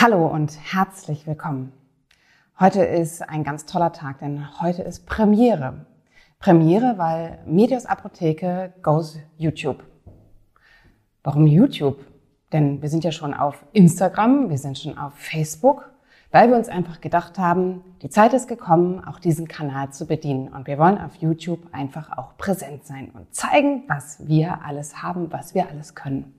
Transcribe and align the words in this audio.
Hallo 0.00 0.28
und 0.28 0.56
herzlich 0.72 1.26
willkommen. 1.26 1.72
Heute 2.60 2.84
ist 2.84 3.28
ein 3.28 3.42
ganz 3.42 3.66
toller 3.66 3.92
Tag, 3.92 4.20
denn 4.20 4.46
heute 4.60 4.82
ist 4.82 5.06
Premiere. 5.06 5.86
Premiere, 6.38 6.98
weil 6.98 7.40
Medios 7.46 7.84
Apotheke 7.84 8.72
goes 8.80 9.18
YouTube. 9.38 9.82
Warum 11.24 11.48
YouTube? 11.48 11.98
Denn 12.52 12.80
wir 12.80 12.88
sind 12.88 13.02
ja 13.02 13.10
schon 13.10 13.34
auf 13.34 13.64
Instagram, 13.72 14.50
wir 14.50 14.58
sind 14.58 14.78
schon 14.78 14.96
auf 14.96 15.14
Facebook, 15.14 15.90
weil 16.30 16.48
wir 16.48 16.56
uns 16.56 16.68
einfach 16.68 17.00
gedacht 17.00 17.36
haben, 17.36 17.82
die 18.00 18.08
Zeit 18.08 18.34
ist 18.34 18.46
gekommen, 18.46 19.04
auch 19.04 19.18
diesen 19.18 19.48
Kanal 19.48 19.90
zu 19.90 20.06
bedienen. 20.06 20.46
Und 20.46 20.68
wir 20.68 20.78
wollen 20.78 20.98
auf 20.98 21.16
YouTube 21.16 21.66
einfach 21.72 22.16
auch 22.16 22.36
präsent 22.36 22.86
sein 22.86 23.10
und 23.14 23.34
zeigen, 23.34 23.82
was 23.88 24.28
wir 24.28 24.64
alles 24.64 25.02
haben, 25.02 25.32
was 25.32 25.56
wir 25.56 25.68
alles 25.68 25.96
können. 25.96 26.37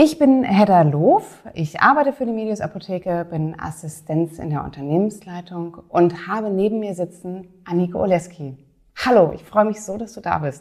Ich 0.00 0.16
bin 0.16 0.44
Hedda 0.44 0.82
Loof. 0.82 1.42
Ich 1.54 1.80
arbeite 1.80 2.12
für 2.12 2.24
die 2.24 2.30
Medius 2.30 2.60
Apotheke, 2.60 3.26
bin 3.28 3.58
Assistenz 3.58 4.38
in 4.38 4.48
der 4.48 4.62
Unternehmensleitung 4.62 5.78
und 5.88 6.28
habe 6.28 6.50
neben 6.50 6.78
mir 6.78 6.94
sitzen 6.94 7.48
Annike 7.64 7.98
Oleski. 7.98 8.56
Hallo, 9.04 9.32
ich 9.34 9.42
freue 9.42 9.64
mich 9.64 9.82
so, 9.82 9.98
dass 9.98 10.12
du 10.12 10.20
da 10.20 10.38
bist. 10.38 10.60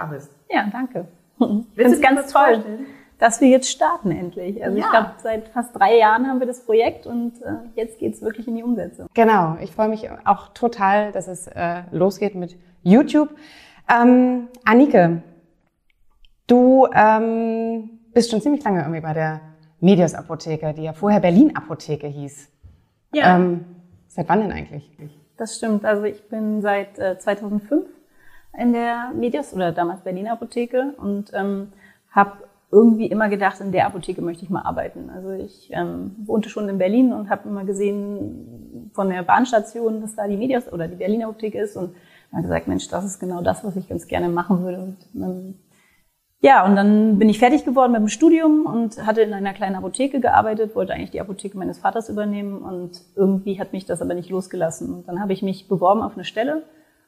Ja, 0.49 0.65
danke. 0.71 1.07
Ich 1.39 1.75
finde 1.75 1.93
es 1.93 2.01
ganz 2.01 2.33
toll, 2.33 2.55
vorstellen? 2.55 2.85
dass 3.19 3.39
wir 3.39 3.49
jetzt 3.49 3.69
starten 3.69 4.09
endlich. 4.09 4.63
Also 4.63 4.75
ja. 4.75 4.85
ich 4.85 4.89
glaube, 4.89 5.09
seit 5.17 5.49
fast 5.49 5.75
drei 5.75 5.99
Jahren 5.99 6.25
haben 6.25 6.39
wir 6.39 6.47
das 6.47 6.65
Projekt 6.65 7.05
und 7.05 7.39
äh, 7.43 7.57
jetzt 7.75 7.99
geht 7.99 8.15
es 8.15 8.23
wirklich 8.23 8.47
in 8.47 8.55
die 8.55 8.63
Umsetzung. 8.63 9.05
Genau, 9.13 9.55
ich 9.61 9.71
freue 9.71 9.89
mich 9.89 10.09
auch 10.25 10.47
total, 10.55 11.11
dass 11.11 11.27
es 11.27 11.45
äh, 11.45 11.83
losgeht 11.91 12.33
mit 12.33 12.57
YouTube. 12.81 13.29
Ähm, 13.87 14.47
Annike, 14.65 15.21
du 16.47 16.87
ähm, 16.91 17.96
bist 18.17 18.31
schon 18.31 18.41
ziemlich 18.41 18.63
lange 18.63 18.79
irgendwie 18.79 19.01
bei 19.01 19.13
der 19.13 19.41
Medios 19.79 20.15
Apotheke, 20.15 20.73
die 20.73 20.81
ja 20.81 20.93
vorher 20.93 21.19
Berlin 21.19 21.55
Apotheke 21.55 22.07
hieß. 22.07 22.49
Ja. 23.13 23.35
Ähm, 23.35 23.63
seit 24.07 24.27
wann 24.27 24.39
denn 24.39 24.51
eigentlich? 24.51 24.89
Das 25.37 25.55
stimmt. 25.55 25.85
Also 25.85 26.03
ich 26.05 26.27
bin 26.27 26.63
seit 26.63 26.97
äh, 26.97 27.19
2005 27.19 27.85
in 28.57 28.73
der 28.73 29.11
Medios 29.13 29.53
oder 29.53 29.71
damals 29.71 30.01
Berlin 30.01 30.27
Apotheke 30.29 30.95
und 30.97 31.31
ähm, 31.35 31.73
habe 32.09 32.37
irgendwie 32.71 33.05
immer 33.05 33.29
gedacht, 33.29 33.61
in 33.61 33.71
der 33.71 33.85
Apotheke 33.85 34.23
möchte 34.23 34.43
ich 34.43 34.49
mal 34.49 34.63
arbeiten. 34.63 35.11
Also 35.11 35.33
ich 35.33 35.69
ähm, 35.71 36.15
wohnte 36.25 36.49
schon 36.49 36.67
in 36.69 36.79
Berlin 36.79 37.13
und 37.13 37.29
habe 37.29 37.47
immer 37.47 37.65
gesehen 37.65 38.89
von 38.95 39.11
der 39.11 39.21
Bahnstation, 39.21 40.01
dass 40.01 40.15
da 40.15 40.27
die 40.27 40.37
Medios 40.37 40.73
oder 40.73 40.87
die 40.87 40.95
Berlin 40.95 41.23
Apotheke 41.23 41.61
ist 41.61 41.77
und 41.77 41.95
habe 42.31 42.41
gesagt, 42.41 42.67
Mensch, 42.67 42.87
das 42.87 43.05
ist 43.05 43.19
genau 43.19 43.43
das, 43.43 43.63
was 43.63 43.75
ich 43.75 43.87
ganz 43.87 44.07
gerne 44.07 44.27
machen 44.27 44.63
würde. 44.63 44.79
Und 44.79 44.97
ähm, 45.13 45.55
ja, 46.39 46.65
und 46.65 46.75
dann 46.75 47.17
bin 47.17 47.29
ich 47.29 47.39
fertig 47.39 47.65
geworden 47.65 47.93
mit 47.93 48.01
dem 48.01 48.09
Studium 48.09 48.65
und 48.65 49.05
hatte 49.05 49.21
in 49.21 49.33
einer 49.33 49.53
kleinen 49.53 49.75
Apotheke 49.75 50.19
gearbeitet, 50.19 50.75
wollte 50.75 50.93
eigentlich 50.93 51.11
die 51.11 51.21
Apotheke 51.21 51.57
meines 51.57 51.79
Vaters 51.79 52.09
übernehmen 52.09 52.61
und 52.61 53.01
irgendwie 53.15 53.59
hat 53.59 53.73
mich 53.73 53.85
das 53.85 54.01
aber 54.01 54.13
nicht 54.13 54.29
losgelassen. 54.29 54.93
Und 54.93 55.07
dann 55.07 55.19
habe 55.19 55.33
ich 55.33 55.41
mich 55.41 55.67
beworben 55.67 56.01
auf 56.01 56.13
eine 56.13 56.25
Stelle 56.25 56.63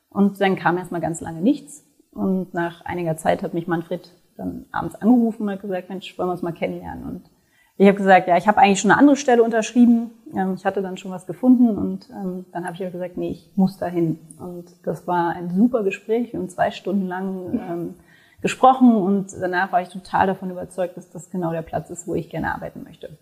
und 0.09 0.41
dann 0.41 0.55
kam 0.55 0.77
erstmal 0.77 1.02
ganz 1.02 1.21
lange 1.21 1.41
nichts. 1.41 1.86
Und 2.11 2.55
nach 2.55 2.83
einiger 2.86 3.17
Zeit 3.17 3.44
hat 3.44 3.53
mich 3.53 3.67
Manfred 3.67 4.11
dann 4.36 4.66
abends 4.71 4.95
angerufen 4.95 5.43
und 5.43 5.52
hat 5.52 5.61
gesagt, 5.61 5.89
Mensch, 5.89 6.17
wollen 6.17 6.30
wir 6.30 6.33
uns 6.33 6.41
mal 6.41 6.52
kennenlernen? 6.52 7.03
Und 7.03 7.30
ich 7.77 7.88
habe 7.88 7.97
gesagt, 7.97 8.27
ja, 8.27 8.36
ich 8.36 8.47
habe 8.47 8.58
eigentlich 8.58 8.80
schon 8.80 8.91
eine 8.91 8.99
andere 8.99 9.16
Stelle 9.16 9.43
unterschrieben. 9.43 10.09
Ähm, 10.36 10.55
ich 10.55 10.66
hatte 10.66 10.81
dann 10.81 10.97
schon 10.97 11.11
was 11.11 11.27
gefunden 11.27 11.77
und 11.77 12.09
ähm, 12.09 12.45
dann 12.52 12.66
habe 12.66 12.73
ich 12.73 12.80
ja 12.80 12.89
gesagt, 12.89 13.16
nee, 13.16 13.30
ich 13.30 13.52
muss 13.55 13.77
dahin. 13.77 14.17
Und 14.39 14.66
das 14.83 15.05
war 15.05 15.30
ein 15.30 15.52
super 15.52 15.83
Gespräch. 15.83 16.33
Haben 16.33 16.49
zwei 16.49 16.71
Stunden 16.71 17.08
lang 17.08 17.53
ähm, 17.53 17.93
gesprochen 18.41 18.95
und 18.95 19.33
danach 19.39 19.71
war 19.71 19.81
ich 19.81 19.89
total 19.89 20.27
davon 20.27 20.49
überzeugt, 20.49 20.97
dass 20.97 21.09
das 21.09 21.29
genau 21.29 21.51
der 21.51 21.61
Platz 21.61 21.89
ist, 21.89 22.07
wo 22.07 22.15
ich 22.15 22.29
gerne 22.29 22.53
arbeiten 22.53 22.83
möchte. 22.83 23.17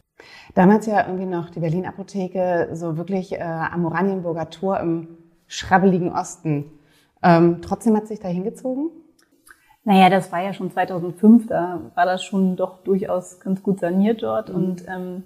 Damals 0.56 0.86
ja 0.86 1.06
irgendwie 1.06 1.26
noch 1.26 1.50
die 1.50 1.60
Berlin 1.60 1.86
Apotheke, 1.86 2.70
so 2.74 2.98
wirklich 2.98 3.34
äh, 3.34 3.42
am 3.42 3.86
Oranienburger 3.86 4.50
Tor 4.50 4.80
im 4.80 5.08
schrabbeligen 5.48 6.12
Osten. 6.12 6.72
Ähm, 7.24 7.62
trotzdem 7.62 7.96
hat 7.96 8.08
sich 8.08 8.20
da 8.20 8.28
hingezogen? 8.28 8.90
Naja, 9.84 10.10
das 10.10 10.32
war 10.32 10.42
ja 10.42 10.54
schon 10.54 10.70
2005, 10.70 11.48
da 11.48 11.80
war 11.96 12.06
das 12.06 12.24
schon 12.24 12.58
doch 12.58 12.84
durchaus 12.84 13.40
ganz 13.40 13.64
gut 13.64 13.80
saniert 13.80 14.22
dort 14.22 14.50
mhm. 14.50 14.56
und 14.56 14.84
ähm, 14.88 15.24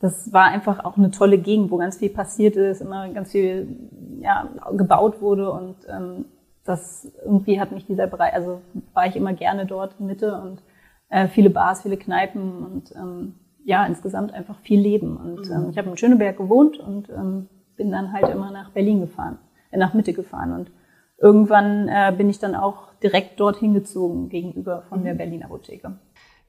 das 0.00 0.32
war 0.32 0.44
einfach 0.44 0.84
auch 0.84 0.96
eine 0.96 1.10
tolle 1.10 1.38
Gegend, 1.38 1.70
wo 1.70 1.76
ganz 1.76 1.98
viel 1.98 2.10
passiert 2.10 2.56
ist, 2.56 2.80
immer 2.80 3.08
ganz 3.10 3.32
viel 3.32 3.76
ja, 4.20 4.48
gebaut 4.72 5.20
wurde 5.20 5.50
und 5.50 5.76
ähm, 5.88 6.24
das 6.68 7.10
irgendwie 7.24 7.60
hat 7.60 7.72
mich 7.72 7.86
dieser 7.86 8.06
Bereich, 8.06 8.34
also 8.34 8.60
war 8.92 9.06
ich 9.06 9.16
immer 9.16 9.32
gerne 9.32 9.64
dort 9.64 9.94
in 9.98 10.06
Mitte 10.06 10.40
und 10.40 10.62
äh, 11.08 11.26
viele 11.28 11.50
Bars, 11.50 11.82
viele 11.82 11.96
Kneipen 11.96 12.64
und 12.64 12.94
ähm, 12.94 13.34
ja, 13.64 13.86
insgesamt 13.86 14.32
einfach 14.32 14.58
viel 14.60 14.80
Leben. 14.80 15.16
Und 15.16 15.48
mhm. 15.48 15.54
ähm, 15.54 15.70
ich 15.70 15.78
habe 15.78 15.88
in 15.88 15.96
Schöneberg 15.96 16.36
gewohnt 16.36 16.78
und 16.78 17.08
ähm, 17.08 17.48
bin 17.76 17.90
dann 17.90 18.12
halt 18.12 18.28
immer 18.28 18.50
nach 18.50 18.70
Berlin 18.70 19.00
gefahren, 19.00 19.38
äh, 19.70 19.78
nach 19.78 19.94
Mitte 19.94 20.12
gefahren. 20.12 20.52
Und 20.52 20.70
irgendwann 21.16 21.88
äh, 21.88 22.12
bin 22.16 22.28
ich 22.28 22.38
dann 22.38 22.54
auch 22.54 22.92
direkt 23.02 23.40
dorthin 23.40 23.72
gezogen 23.72 24.28
gegenüber 24.28 24.82
von 24.88 25.04
der 25.04 25.14
mhm. 25.14 25.18
Berlin 25.18 25.42
Apotheke. 25.44 25.98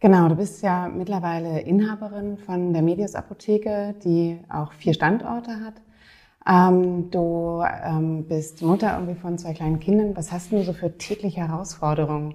Genau, 0.01 0.29
du 0.29 0.35
bist 0.35 0.63
ja 0.63 0.87
mittlerweile 0.87 1.61
Inhaberin 1.61 2.37
von 2.37 2.73
der 2.73 2.81
Medius 2.81 3.15
Apotheke, 3.15 3.95
die 4.03 4.39
auch 4.49 4.71
vier 4.73 4.93
Standorte 4.93 5.59
hat. 5.59 5.75
Ähm, 6.49 7.11
du 7.11 7.63
ähm, 7.83 8.25
bist 8.27 8.61
Mutter 8.63 8.93
irgendwie 8.95 9.19
von 9.19 9.37
zwei 9.37 9.53
kleinen 9.53 9.79
Kindern. 9.79 10.17
Was 10.17 10.31
hast 10.31 10.51
du 10.51 10.63
so 10.63 10.73
für 10.73 10.97
tägliche 10.97 11.41
Herausforderungen? 11.41 12.33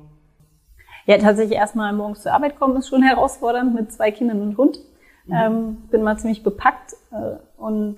Ja, 1.07 1.19
tatsächlich 1.19 1.59
erstmal 1.59 1.93
morgens 1.93 2.23
zur 2.23 2.33
Arbeit 2.33 2.59
kommen 2.59 2.77
ist 2.77 2.89
schon 2.89 3.03
herausfordernd 3.03 3.75
mit 3.75 3.93
zwei 3.93 4.11
Kindern 4.13 4.41
und 4.41 4.57
Hund. 4.57 4.79
Mhm. 5.27 5.35
Ähm, 5.35 5.77
bin 5.91 6.03
mal 6.03 6.17
ziemlich 6.17 6.43
bepackt 6.43 6.95
äh, 7.11 7.37
und 7.61 7.97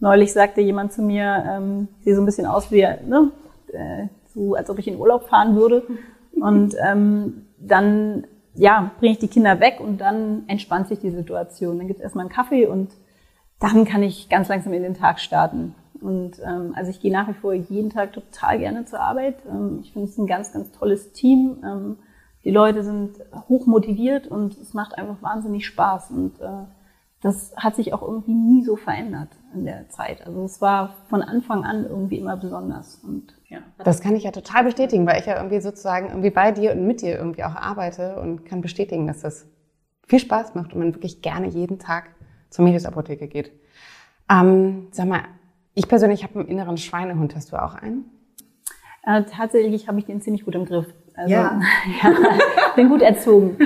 neulich 0.00 0.32
sagte 0.32 0.60
jemand 0.60 0.92
zu 0.92 1.02
mir, 1.02 1.44
ähm, 1.48 1.88
sieht 2.00 2.16
so 2.16 2.22
ein 2.22 2.26
bisschen 2.26 2.46
aus 2.46 2.72
wie, 2.72 2.82
ne, 2.82 3.30
äh, 3.72 4.08
so 4.34 4.54
als 4.54 4.68
ob 4.68 4.78
ich 4.78 4.88
in 4.88 4.98
Urlaub 4.98 5.28
fahren 5.28 5.54
würde. 5.54 5.84
Und 6.40 6.74
ähm, 6.82 7.46
dann 7.58 8.26
ja, 8.54 8.90
bringe 8.98 9.12
ich 9.12 9.18
die 9.18 9.28
Kinder 9.28 9.60
weg 9.60 9.80
und 9.80 10.00
dann 10.00 10.44
entspannt 10.46 10.88
sich 10.88 10.98
die 10.98 11.10
Situation. 11.10 11.76
Dann 11.76 11.86
gibt 11.86 12.00
es 12.00 12.02
erstmal 12.02 12.24
einen 12.24 12.32
Kaffee 12.32 12.66
und 12.66 12.88
dann 13.62 13.84
kann 13.84 14.02
ich 14.02 14.28
ganz 14.28 14.48
langsam 14.48 14.72
in 14.72 14.82
den 14.82 14.94
Tag 14.94 15.20
starten. 15.20 15.74
Und 16.00 16.40
ähm, 16.44 16.72
also 16.74 16.90
ich 16.90 17.00
gehe 17.00 17.12
nach 17.12 17.28
wie 17.28 17.34
vor 17.34 17.52
jeden 17.54 17.90
Tag 17.90 18.12
total 18.12 18.58
gerne 18.58 18.84
zur 18.84 19.00
Arbeit. 19.00 19.36
Ähm, 19.48 19.78
ich 19.82 19.92
finde 19.92 20.08
es 20.08 20.18
ein 20.18 20.26
ganz, 20.26 20.52
ganz 20.52 20.72
tolles 20.72 21.12
Team. 21.12 21.58
Ähm, 21.64 21.98
die 22.44 22.50
Leute 22.50 22.82
sind 22.82 23.20
hoch 23.48 23.66
motiviert 23.66 24.26
und 24.26 24.58
es 24.58 24.74
macht 24.74 24.98
einfach 24.98 25.22
wahnsinnig 25.22 25.64
Spaß. 25.64 26.10
Und 26.10 26.40
äh, 26.40 26.64
das 27.20 27.54
hat 27.56 27.76
sich 27.76 27.94
auch 27.94 28.02
irgendwie 28.02 28.34
nie 28.34 28.64
so 28.64 28.74
verändert 28.74 29.28
in 29.54 29.64
der 29.64 29.88
Zeit. 29.90 30.26
Also 30.26 30.42
es 30.44 30.60
war 30.60 30.96
von 31.08 31.22
Anfang 31.22 31.64
an 31.64 31.84
irgendwie 31.84 32.18
immer 32.18 32.36
besonders. 32.36 32.96
Und 32.96 33.36
ja. 33.48 33.58
Das 33.84 34.00
kann 34.00 34.16
ich 34.16 34.24
ja 34.24 34.32
total 34.32 34.64
bestätigen, 34.64 35.06
weil 35.06 35.20
ich 35.20 35.26
ja 35.26 35.36
irgendwie 35.36 35.60
sozusagen 35.60 36.08
irgendwie 36.08 36.30
bei 36.30 36.50
dir 36.50 36.72
und 36.72 36.84
mit 36.84 37.00
dir 37.00 37.16
irgendwie 37.16 37.44
auch 37.44 37.54
arbeite 37.54 38.16
und 38.20 38.44
kann 38.44 38.60
bestätigen, 38.60 39.06
dass 39.06 39.20
das 39.20 39.46
viel 40.08 40.18
Spaß 40.18 40.56
macht 40.56 40.72
und 40.72 40.80
man 40.80 40.94
wirklich 40.94 41.22
gerne 41.22 41.46
jeden 41.46 41.78
Tag 41.78 42.10
zur 42.52 42.64
Medius-Apotheke 42.64 43.26
geht. 43.26 43.50
Ähm, 44.30 44.88
sag 44.92 45.08
mal, 45.08 45.22
ich 45.74 45.88
persönlich 45.88 46.22
habe 46.22 46.40
einen 46.40 46.48
inneren 46.48 46.76
Schweinehund. 46.76 47.34
Hast 47.34 47.52
du 47.52 47.56
auch 47.56 47.74
einen? 47.74 48.04
Äh, 49.04 49.24
tatsächlich 49.24 49.88
habe 49.88 49.98
ich 49.98 50.04
den 50.04 50.20
ziemlich 50.20 50.44
gut 50.44 50.54
im 50.54 50.66
Griff. 50.66 50.86
Also, 51.14 51.32
ja. 51.32 51.60
ja 52.02 52.14
bin 52.76 52.88
gut 52.88 53.02
erzogen. 53.02 53.56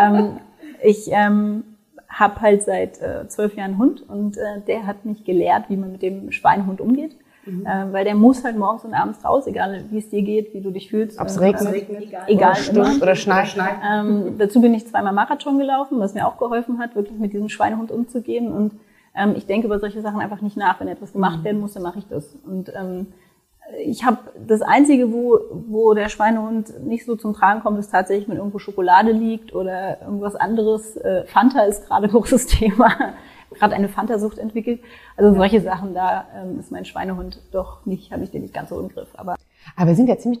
ähm, 0.00 0.40
ich 0.82 1.08
ähm, 1.10 1.64
habe 2.08 2.40
halt 2.40 2.62
seit 2.62 3.00
äh, 3.00 3.28
zwölf 3.28 3.54
Jahren 3.56 3.72
einen 3.72 3.78
Hund 3.78 4.08
und 4.08 4.36
äh, 4.36 4.60
der 4.66 4.86
hat 4.86 5.04
mich 5.04 5.24
gelehrt, 5.24 5.68
wie 5.68 5.76
man 5.76 5.92
mit 5.92 6.02
dem 6.02 6.32
Schweinehund 6.32 6.80
umgeht. 6.80 7.16
Mhm. 7.46 7.64
Äh, 7.64 7.92
weil 7.92 8.04
der 8.04 8.14
muss 8.14 8.44
halt 8.44 8.58
morgens 8.58 8.84
und 8.84 8.92
abends 8.92 9.24
raus, 9.24 9.46
egal 9.46 9.84
wie 9.90 9.98
es 9.98 10.08
dir 10.08 10.22
geht, 10.22 10.52
wie 10.52 10.60
du 10.60 10.70
dich 10.70 10.90
fühlst. 10.90 11.20
Ob 11.20 11.28
es 11.28 11.40
regnet, 11.40 11.72
regnet, 11.72 12.02
egal, 12.02 12.24
egal 12.26 12.50
oder 12.50 12.56
stürmt 12.56 13.02
oder 13.02 13.14
schneit. 13.14 13.56
Ähm, 13.88 14.34
dazu 14.38 14.60
bin 14.60 14.74
ich 14.74 14.86
zweimal 14.86 15.12
Marathon 15.12 15.58
gelaufen, 15.58 16.00
was 16.00 16.14
mir 16.14 16.26
auch 16.26 16.38
geholfen 16.38 16.78
hat, 16.78 16.96
wirklich 16.96 17.18
mit 17.18 17.32
diesem 17.32 17.48
Schweinehund 17.48 17.92
umzugehen. 17.92 18.52
Und 18.52 18.72
ähm, 19.14 19.34
ich 19.36 19.46
denke 19.46 19.66
über 19.68 19.78
solche 19.78 20.02
Sachen 20.02 20.20
einfach 20.20 20.40
nicht 20.40 20.56
nach. 20.56 20.80
Wenn 20.80 20.88
etwas 20.88 21.12
gemacht 21.12 21.40
mhm. 21.40 21.44
werden 21.44 21.60
muss, 21.60 21.74
dann 21.74 21.84
mache 21.84 22.00
ich 22.00 22.08
das. 22.08 22.36
Und 22.44 22.72
ähm, 22.74 23.06
ich 23.84 24.04
habe 24.04 24.18
das 24.46 24.62
Einzige, 24.62 25.12
wo, 25.12 25.38
wo 25.68 25.94
der 25.94 26.08
Schweinehund 26.08 26.84
nicht 26.84 27.04
so 27.04 27.16
zum 27.16 27.32
Tragen 27.32 27.62
kommt, 27.62 27.78
ist 27.78 27.90
tatsächlich, 27.90 28.28
wenn 28.28 28.36
irgendwo 28.36 28.58
Schokolade 28.58 29.12
liegt 29.12 29.54
oder 29.54 30.00
irgendwas 30.02 30.36
anderes. 30.36 30.96
Äh, 30.96 31.24
Fanta 31.26 31.62
ist 31.62 31.86
gerade 31.86 32.06
ein 32.06 32.10
großes 32.10 32.46
Thema 32.46 32.92
gerade 33.58 33.74
eine 33.74 33.88
Fantasucht 33.88 34.38
entwickelt. 34.38 34.80
Also 35.16 35.34
solche 35.34 35.60
Sachen, 35.60 35.94
da 35.94 36.26
ähm, 36.34 36.58
ist 36.58 36.70
mein 36.70 36.84
Schweinehund 36.84 37.40
doch 37.52 37.84
nicht, 37.86 38.12
habe 38.12 38.24
ich 38.24 38.30
den 38.30 38.42
nicht 38.42 38.54
ganz 38.54 38.70
so 38.70 38.80
im 38.80 38.88
Griff. 38.88 39.08
Aber, 39.14 39.36
aber 39.76 39.88
wir 39.88 39.94
sind 39.94 40.08
ja 40.08 40.18
ziemlich 40.18 40.40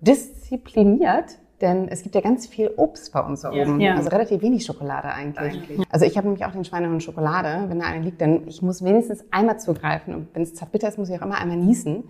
diszipliniert, 0.00 1.38
denn 1.60 1.88
es 1.88 2.02
gibt 2.02 2.14
ja 2.14 2.20
ganz 2.20 2.46
viel 2.46 2.70
Obst 2.76 3.12
bei 3.12 3.20
uns 3.20 3.42
da 3.42 3.50
oben. 3.52 3.80
Ja. 3.80 3.96
Also 3.96 4.08
relativ 4.10 4.42
wenig 4.42 4.64
Schokolade 4.64 5.12
eigentlich. 5.12 5.54
eigentlich. 5.54 5.86
Also 5.90 6.06
ich 6.06 6.16
habe 6.16 6.26
nämlich 6.28 6.44
auch 6.46 6.52
den 6.52 6.64
Schweinehund 6.64 7.02
Schokolade, 7.02 7.68
wenn 7.68 7.80
da 7.80 7.86
eine 7.86 8.04
liegt, 8.04 8.20
denn 8.20 8.46
ich 8.46 8.62
muss 8.62 8.82
wenigstens 8.82 9.24
einmal 9.30 9.60
zugreifen 9.60 10.14
und 10.14 10.28
wenn 10.34 10.42
es 10.42 10.54
zartbitter 10.54 10.88
ist, 10.88 10.98
muss 10.98 11.10
ich 11.10 11.18
auch 11.18 11.24
immer 11.24 11.38
einmal 11.38 11.56
niesen. 11.56 12.04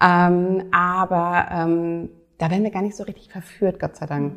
Ähm, 0.00 0.64
aber 0.72 1.46
ähm, 1.50 2.10
da 2.38 2.50
werden 2.50 2.64
wir 2.64 2.70
gar 2.70 2.82
nicht 2.82 2.96
so 2.96 3.04
richtig 3.04 3.30
verführt, 3.30 3.80
Gott 3.80 3.96
sei 3.96 4.06
Dank. 4.06 4.34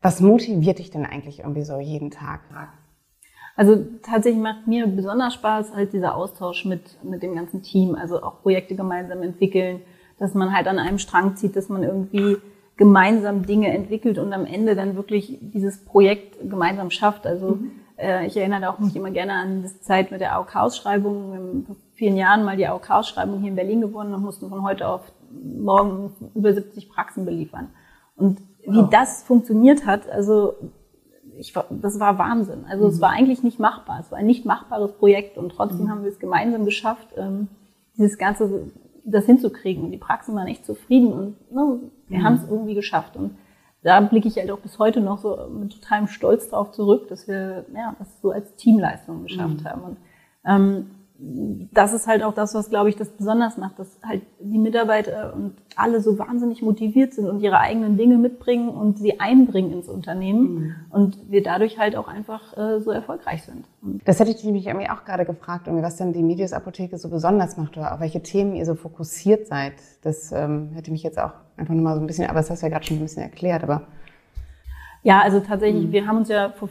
Was 0.00 0.20
motiviert 0.20 0.80
dich 0.80 0.90
denn 0.90 1.06
eigentlich 1.06 1.40
irgendwie 1.40 1.62
so 1.62 1.78
jeden 1.78 2.10
Tag? 2.10 2.40
Also 3.56 3.84
tatsächlich 4.02 4.42
macht 4.42 4.66
mir 4.66 4.86
besonders 4.86 5.34
Spaß 5.34 5.74
halt 5.74 5.92
dieser 5.92 6.14
Austausch 6.16 6.64
mit, 6.64 7.02
mit 7.04 7.22
dem 7.22 7.34
ganzen 7.34 7.62
Team, 7.62 7.94
also 7.94 8.22
auch 8.22 8.42
Projekte 8.42 8.74
gemeinsam 8.74 9.22
entwickeln, 9.22 9.82
dass 10.18 10.34
man 10.34 10.54
halt 10.54 10.66
an 10.68 10.78
einem 10.78 10.98
Strang 10.98 11.36
zieht, 11.36 11.56
dass 11.56 11.68
man 11.68 11.82
irgendwie 11.82 12.38
gemeinsam 12.76 13.44
Dinge 13.44 13.72
entwickelt 13.72 14.18
und 14.18 14.32
am 14.32 14.46
Ende 14.46 14.74
dann 14.74 14.96
wirklich 14.96 15.38
dieses 15.40 15.84
Projekt 15.84 16.38
gemeinsam 16.48 16.90
schafft. 16.90 17.26
Also 17.26 17.56
mhm. 17.56 17.72
äh, 17.98 18.26
ich 18.26 18.36
erinnere 18.36 18.70
auch 18.70 18.78
mich 18.78 18.96
immer 18.96 19.10
gerne 19.10 19.34
an 19.34 19.62
die 19.62 19.80
Zeit 19.80 20.10
mit 20.10 20.20
der 20.20 20.34
AOK-Ausschreibung. 20.36 21.32
Wir 21.32 21.38
haben 21.38 21.64
vor 21.66 21.76
vielen 21.94 22.16
Jahren 22.16 22.44
mal 22.44 22.56
die 22.56 22.66
AOK-Ausschreibung 22.66 23.40
hier 23.40 23.50
in 23.50 23.56
Berlin 23.56 23.82
gewonnen 23.82 24.14
und 24.14 24.22
mussten 24.22 24.48
von 24.48 24.62
heute 24.62 24.88
auf 24.88 25.02
morgen 25.30 26.12
über 26.34 26.52
70 26.52 26.88
Praxen 26.88 27.24
beliefern. 27.24 27.68
Und 28.16 28.40
wie 28.66 28.78
oh. 28.78 28.88
das 28.90 29.22
funktioniert 29.22 29.86
hat, 29.86 30.08
also 30.08 30.54
ich, 31.38 31.54
das 31.70 32.00
war 32.00 32.18
Wahnsinn. 32.18 32.64
Also 32.68 32.84
mhm. 32.84 32.90
es 32.90 33.00
war 33.00 33.10
eigentlich 33.10 33.42
nicht 33.42 33.58
machbar. 33.58 34.00
Es 34.00 34.10
war 34.10 34.18
ein 34.18 34.26
nicht 34.26 34.44
machbares 34.44 34.92
Projekt 34.92 35.38
und 35.38 35.50
trotzdem 35.50 35.86
mhm. 35.86 35.90
haben 35.90 36.02
wir 36.02 36.10
es 36.10 36.18
gemeinsam 36.18 36.64
geschafft, 36.64 37.08
ähm, 37.16 37.48
dieses 37.96 38.18
ganze, 38.18 38.70
das 39.04 39.26
hinzukriegen. 39.26 39.84
Und 39.84 39.90
die 39.92 39.98
Praxen 39.98 40.34
waren 40.34 40.46
echt 40.46 40.66
zufrieden 40.66 41.12
und 41.12 41.52
ne, 41.52 41.80
wir 42.08 42.18
mhm. 42.18 42.24
haben 42.24 42.34
es 42.36 42.48
irgendwie 42.48 42.74
geschafft. 42.74 43.16
Und 43.16 43.36
da 43.82 44.00
blicke 44.00 44.28
ich 44.28 44.36
halt 44.36 44.50
auch 44.50 44.60
bis 44.60 44.78
heute 44.78 45.00
noch 45.00 45.18
so 45.18 45.36
mit 45.50 45.72
totalem 45.72 46.06
Stolz 46.06 46.48
drauf 46.48 46.72
zurück, 46.72 47.08
dass 47.08 47.26
wir 47.26 47.66
ja, 47.74 47.94
das 47.98 48.20
so 48.20 48.30
als 48.30 48.54
Teamleistung 48.56 49.24
geschafft 49.24 49.60
mhm. 49.60 49.64
haben. 49.64 49.82
Und 49.82 49.96
ähm, 50.44 50.90
das 51.72 51.92
ist 51.92 52.06
halt 52.06 52.22
auch 52.22 52.34
das, 52.34 52.54
was, 52.54 52.68
glaube 52.68 52.88
ich, 52.88 52.96
das 52.96 53.08
besonders 53.08 53.56
macht, 53.56 53.78
dass 53.78 53.98
halt 54.02 54.22
die 54.40 54.58
Mitarbeiter 54.58 55.32
und 55.34 55.54
alle 55.76 56.00
so 56.00 56.18
wahnsinnig 56.18 56.62
motiviert 56.62 57.14
sind 57.14 57.28
und 57.28 57.40
ihre 57.40 57.58
eigenen 57.58 57.96
Dinge 57.96 58.18
mitbringen 58.18 58.68
und 58.68 58.98
sie 58.98 59.20
einbringen 59.20 59.72
ins 59.72 59.88
Unternehmen 59.88 60.54
mhm. 60.54 60.74
und 60.90 61.30
wir 61.30 61.42
dadurch 61.42 61.78
halt 61.78 61.96
auch 61.96 62.08
einfach 62.08 62.56
äh, 62.56 62.80
so 62.80 62.90
erfolgreich 62.90 63.44
sind. 63.44 63.66
Das 64.04 64.18
hätte 64.18 64.32
ich 64.32 64.42
mich 64.44 64.66
irgendwie 64.66 64.90
auch 64.90 65.04
gerade 65.04 65.24
gefragt, 65.24 65.68
was 65.68 65.96
denn 65.96 66.12
die 66.12 66.22
Medius 66.22 66.52
Apotheke 66.52 66.98
so 66.98 67.08
besonders 67.08 67.56
macht 67.56 67.76
oder 67.76 67.94
auf 67.94 68.00
welche 68.00 68.22
Themen 68.22 68.56
ihr 68.56 68.66
so 68.66 68.74
fokussiert 68.74 69.46
seid. 69.46 69.74
Das 70.02 70.32
ähm, 70.32 70.70
hätte 70.74 70.90
mich 70.90 71.04
jetzt 71.04 71.20
auch 71.20 71.32
einfach 71.56 71.74
nochmal 71.74 71.94
so 71.94 72.00
ein 72.00 72.06
bisschen, 72.06 72.28
aber 72.28 72.40
das 72.40 72.50
hast 72.50 72.62
du 72.62 72.66
ja 72.66 72.72
gerade 72.72 72.84
schon 72.84 72.96
ein 72.96 73.02
bisschen 73.02 73.22
erklärt, 73.22 73.62
aber 73.62 73.82
ja, 75.02 75.20
also 75.20 75.40
tatsächlich, 75.40 75.86
mhm. 75.86 75.92
wir 75.92 76.06
haben 76.06 76.18
uns 76.18 76.28
ja 76.28 76.50
vor, 76.50 76.68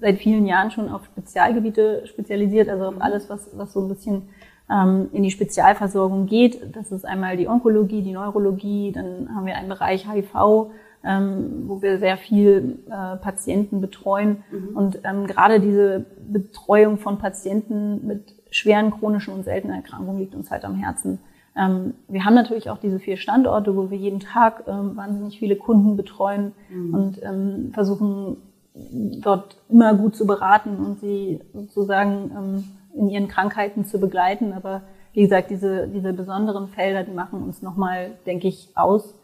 seit 0.00 0.18
vielen 0.18 0.46
Jahren 0.46 0.70
schon 0.70 0.88
auf 0.88 1.04
Spezialgebiete 1.06 2.06
spezialisiert, 2.06 2.68
also 2.68 2.86
auf 2.86 2.96
mhm. 2.96 3.02
alles, 3.02 3.30
was, 3.30 3.48
was 3.56 3.72
so 3.72 3.80
ein 3.80 3.88
bisschen 3.88 4.22
ähm, 4.70 5.08
in 5.12 5.22
die 5.22 5.30
Spezialversorgung 5.30 6.26
geht. 6.26 6.76
Das 6.76 6.92
ist 6.92 7.06
einmal 7.06 7.36
die 7.36 7.48
Onkologie, 7.48 8.02
die 8.02 8.12
Neurologie, 8.12 8.92
dann 8.92 9.34
haben 9.34 9.46
wir 9.46 9.56
einen 9.56 9.68
Bereich 9.68 10.06
HIV, 10.10 10.70
ähm, 11.04 11.64
wo 11.66 11.80
wir 11.80 11.98
sehr 11.98 12.16
viel 12.18 12.78
äh, 12.88 13.16
Patienten 13.16 13.80
betreuen. 13.80 14.44
Mhm. 14.50 14.76
Und 14.76 14.98
ähm, 15.04 15.26
gerade 15.26 15.58
diese 15.58 16.04
Betreuung 16.30 16.98
von 16.98 17.18
Patienten 17.18 18.06
mit 18.06 18.34
schweren 18.50 18.90
chronischen 18.90 19.32
und 19.32 19.44
seltenen 19.44 19.76
Erkrankungen 19.76 20.18
liegt 20.18 20.34
uns 20.34 20.50
halt 20.50 20.64
am 20.64 20.74
Herzen. 20.74 21.20
Ähm, 21.56 21.94
wir 22.08 22.24
haben 22.24 22.34
natürlich 22.34 22.70
auch 22.70 22.78
diese 22.78 22.98
vier 22.98 23.16
Standorte, 23.16 23.76
wo 23.76 23.90
wir 23.90 23.98
jeden 23.98 24.20
Tag 24.20 24.64
ähm, 24.66 24.96
wahnsinnig 24.96 25.38
viele 25.38 25.56
Kunden 25.56 25.96
betreuen 25.96 26.52
mhm. 26.70 26.94
und 26.94 27.22
ähm, 27.22 27.70
versuchen 27.74 28.36
dort 28.74 29.56
immer 29.68 29.94
gut 29.94 30.16
zu 30.16 30.26
beraten 30.26 30.76
und 30.76 31.00
sie 31.00 31.40
sozusagen 31.52 32.64
in 32.94 33.10
ihren 33.10 33.28
Krankheiten 33.28 33.84
zu 33.84 34.00
begleiten. 34.00 34.54
Aber 34.54 34.80
wie 35.12 35.20
gesagt, 35.20 35.50
diese, 35.50 35.88
diese 35.88 36.14
besonderen 36.14 36.68
Felder, 36.68 37.04
die 37.04 37.12
machen 37.12 37.42
uns 37.42 37.60
nochmal, 37.60 38.12
denke 38.24 38.48
ich, 38.48 38.70
aus. 38.74 39.14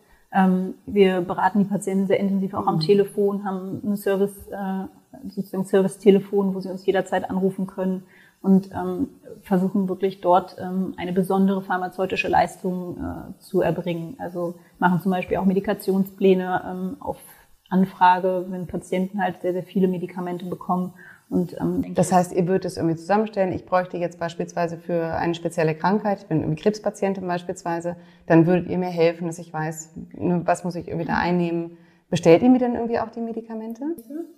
Wir 0.84 1.22
beraten 1.22 1.60
die 1.60 1.64
Patienten 1.64 2.08
sehr 2.08 2.20
intensiv 2.20 2.52
auch 2.52 2.64
mhm. 2.64 2.68
am 2.68 2.80
Telefon, 2.80 3.44
haben 3.46 3.80
ein 3.82 3.96
Service, 3.96 4.36
äh, 4.48 4.84
sozusagen 5.30 5.64
Service-Telefon, 5.64 6.54
wo 6.54 6.60
sie 6.60 6.68
uns 6.68 6.84
jederzeit 6.84 7.30
anrufen 7.30 7.66
können 7.66 8.02
und 8.40 8.70
ähm, 8.72 9.08
versuchen 9.42 9.88
wirklich 9.88 10.20
dort 10.20 10.56
ähm, 10.58 10.94
eine 10.96 11.12
besondere 11.12 11.62
pharmazeutische 11.62 12.28
Leistung 12.28 12.98
äh, 12.98 13.38
zu 13.40 13.62
erbringen. 13.62 14.16
Also 14.18 14.54
machen 14.78 15.00
zum 15.00 15.10
Beispiel 15.10 15.38
auch 15.38 15.44
Medikationspläne 15.44 16.62
ähm, 16.66 16.96
auf 17.00 17.18
Anfrage, 17.68 18.46
wenn 18.48 18.66
Patienten 18.66 19.20
halt 19.22 19.42
sehr, 19.42 19.52
sehr 19.52 19.62
viele 19.62 19.88
Medikamente 19.88 20.46
bekommen. 20.46 20.94
Und, 21.28 21.60
ähm, 21.60 21.94
das 21.94 22.12
heißt, 22.12 22.32
ihr 22.32 22.46
würdet 22.46 22.64
es 22.64 22.76
irgendwie 22.76 22.96
zusammenstellen. 22.96 23.52
Ich 23.52 23.66
bräuchte 23.66 23.98
jetzt 23.98 24.18
beispielsweise 24.18 24.78
für 24.78 25.14
eine 25.14 25.34
spezielle 25.34 25.74
Krankheit, 25.74 26.20
ich 26.22 26.26
bin 26.26 26.40
irgendwie 26.40 26.62
Krebspatientin 26.62 27.26
beispielsweise, 27.26 27.96
dann 28.26 28.46
würdet 28.46 28.70
ihr 28.70 28.78
mir 28.78 28.86
helfen, 28.86 29.26
dass 29.26 29.38
ich 29.38 29.52
weiß, 29.52 29.94
ne, 30.14 30.42
was 30.44 30.64
muss 30.64 30.74
ich 30.76 30.88
irgendwie 30.88 31.06
da 31.06 31.18
einnehmen. 31.18 31.76
Bestellt 32.08 32.42
ihr 32.42 32.48
mir 32.48 32.58
dann 32.58 32.74
irgendwie 32.74 32.98
auch 33.00 33.10
die 33.10 33.20
Medikamente? 33.20 33.82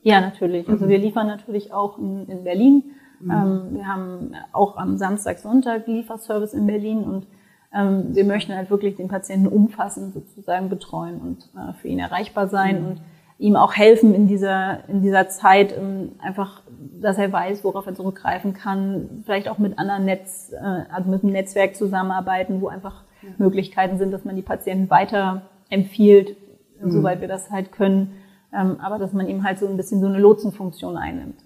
Ja, 0.03 0.21
natürlich. 0.21 0.69
Also 0.69 0.89
wir 0.89 0.99
liefern 0.99 1.29
natürlich 1.29 1.73
auch 1.73 1.99
in, 1.99 2.27
in 2.29 2.43
Berlin 2.43 2.83
Mhm. 3.21 3.31
Ähm, 3.31 3.63
wir 3.73 3.87
haben 3.87 4.33
auch 4.53 4.77
am 4.77 4.97
Samstag, 4.97 5.39
Sonntag 5.39 5.87
Lieferservice 5.87 6.55
in 6.55 6.67
Berlin 6.67 7.05
und 7.05 7.27
ähm, 7.73 8.15
wir 8.15 8.25
möchten 8.25 8.55
halt 8.55 8.71
wirklich 8.71 8.97
den 8.97 9.09
Patienten 9.09 9.47
umfassend 9.47 10.15
sozusagen 10.15 10.69
betreuen 10.69 11.21
und 11.21 11.51
äh, 11.55 11.73
für 11.75 11.89
ihn 11.89 11.99
erreichbar 11.99 12.49
sein 12.49 12.81
mhm. 12.81 12.87
und 12.89 13.01
ihm 13.39 13.57
auch 13.57 13.75
helfen 13.75 14.15
in 14.15 14.27
dieser, 14.27 14.87
in 14.89 15.01
dieser 15.01 15.29
Zeit, 15.29 15.75
ähm, 15.77 16.13
einfach, 16.19 16.63
dass 17.01 17.17
er 17.17 17.33
weiß, 17.33 17.65
worauf 17.65 17.87
er 17.87 17.95
zurückgreifen 17.95 18.53
kann, 18.53 19.23
vielleicht 19.25 19.49
auch 19.49 19.59
mit 19.59 19.79
anderen 19.79 20.05
Netz, 20.05 20.53
äh, 20.53 20.83
also 20.93 21.11
mit 21.11 21.23
einem 21.23 21.33
Netzwerk 21.33 21.75
zusammenarbeiten, 21.75 22.61
wo 22.61 22.69
einfach 22.69 23.05
ja. 23.23 23.31
Möglichkeiten 23.39 23.99
sind, 23.99 24.11
dass 24.11 24.25
man 24.25 24.37
die 24.37 24.43
Patienten 24.43 24.91
weiter 24.91 25.43
empfiehlt, 25.71 26.37
mhm. 26.83 26.91
soweit 26.91 27.21
wir 27.23 27.29
das 27.29 27.51
halt 27.51 27.73
können, 27.73 28.13
aber 28.53 28.99
dass 28.99 29.13
man 29.13 29.29
ihm 29.29 29.45
halt 29.45 29.59
so 29.59 29.67
ein 29.67 29.77
bisschen 29.77 30.01
so 30.01 30.07
eine 30.07 30.19
Lotsenfunktion 30.19 30.97
einnimmt. 30.97 31.45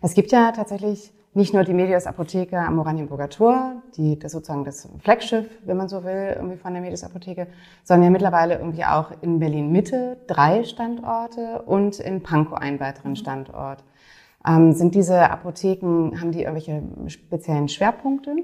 Es 0.00 0.14
gibt 0.14 0.32
ja 0.32 0.52
tatsächlich 0.52 1.12
nicht 1.34 1.54
nur 1.54 1.64
die 1.64 1.72
Medias 1.72 2.06
Apotheke 2.06 2.58
am 2.58 2.78
Oranienburger 2.78 3.30
Tor, 3.30 3.82
die 3.96 4.18
das 4.18 4.32
sozusagen 4.32 4.64
das 4.64 4.88
Flaggschiff, 4.98 5.46
wenn 5.64 5.78
man 5.78 5.88
so 5.88 6.04
will, 6.04 6.34
irgendwie 6.36 6.58
von 6.58 6.74
der 6.74 6.82
Medias 6.82 7.04
Apotheke, 7.04 7.46
sondern 7.84 8.04
ja 8.04 8.10
mittlerweile 8.10 8.58
irgendwie 8.58 8.84
auch 8.84 9.12
in 9.22 9.38
Berlin 9.38 9.72
Mitte 9.72 10.18
drei 10.26 10.64
Standorte 10.64 11.62
und 11.62 12.00
in 12.00 12.22
Pankow 12.22 12.58
einen 12.58 12.80
weiteren 12.80 13.16
Standort. 13.16 13.82
Ähm, 14.46 14.72
sind 14.72 14.94
diese 14.94 15.30
Apotheken, 15.30 16.20
haben 16.20 16.32
die 16.32 16.42
irgendwelche 16.42 16.82
speziellen 17.06 17.68
Schwerpunkte? 17.68 18.36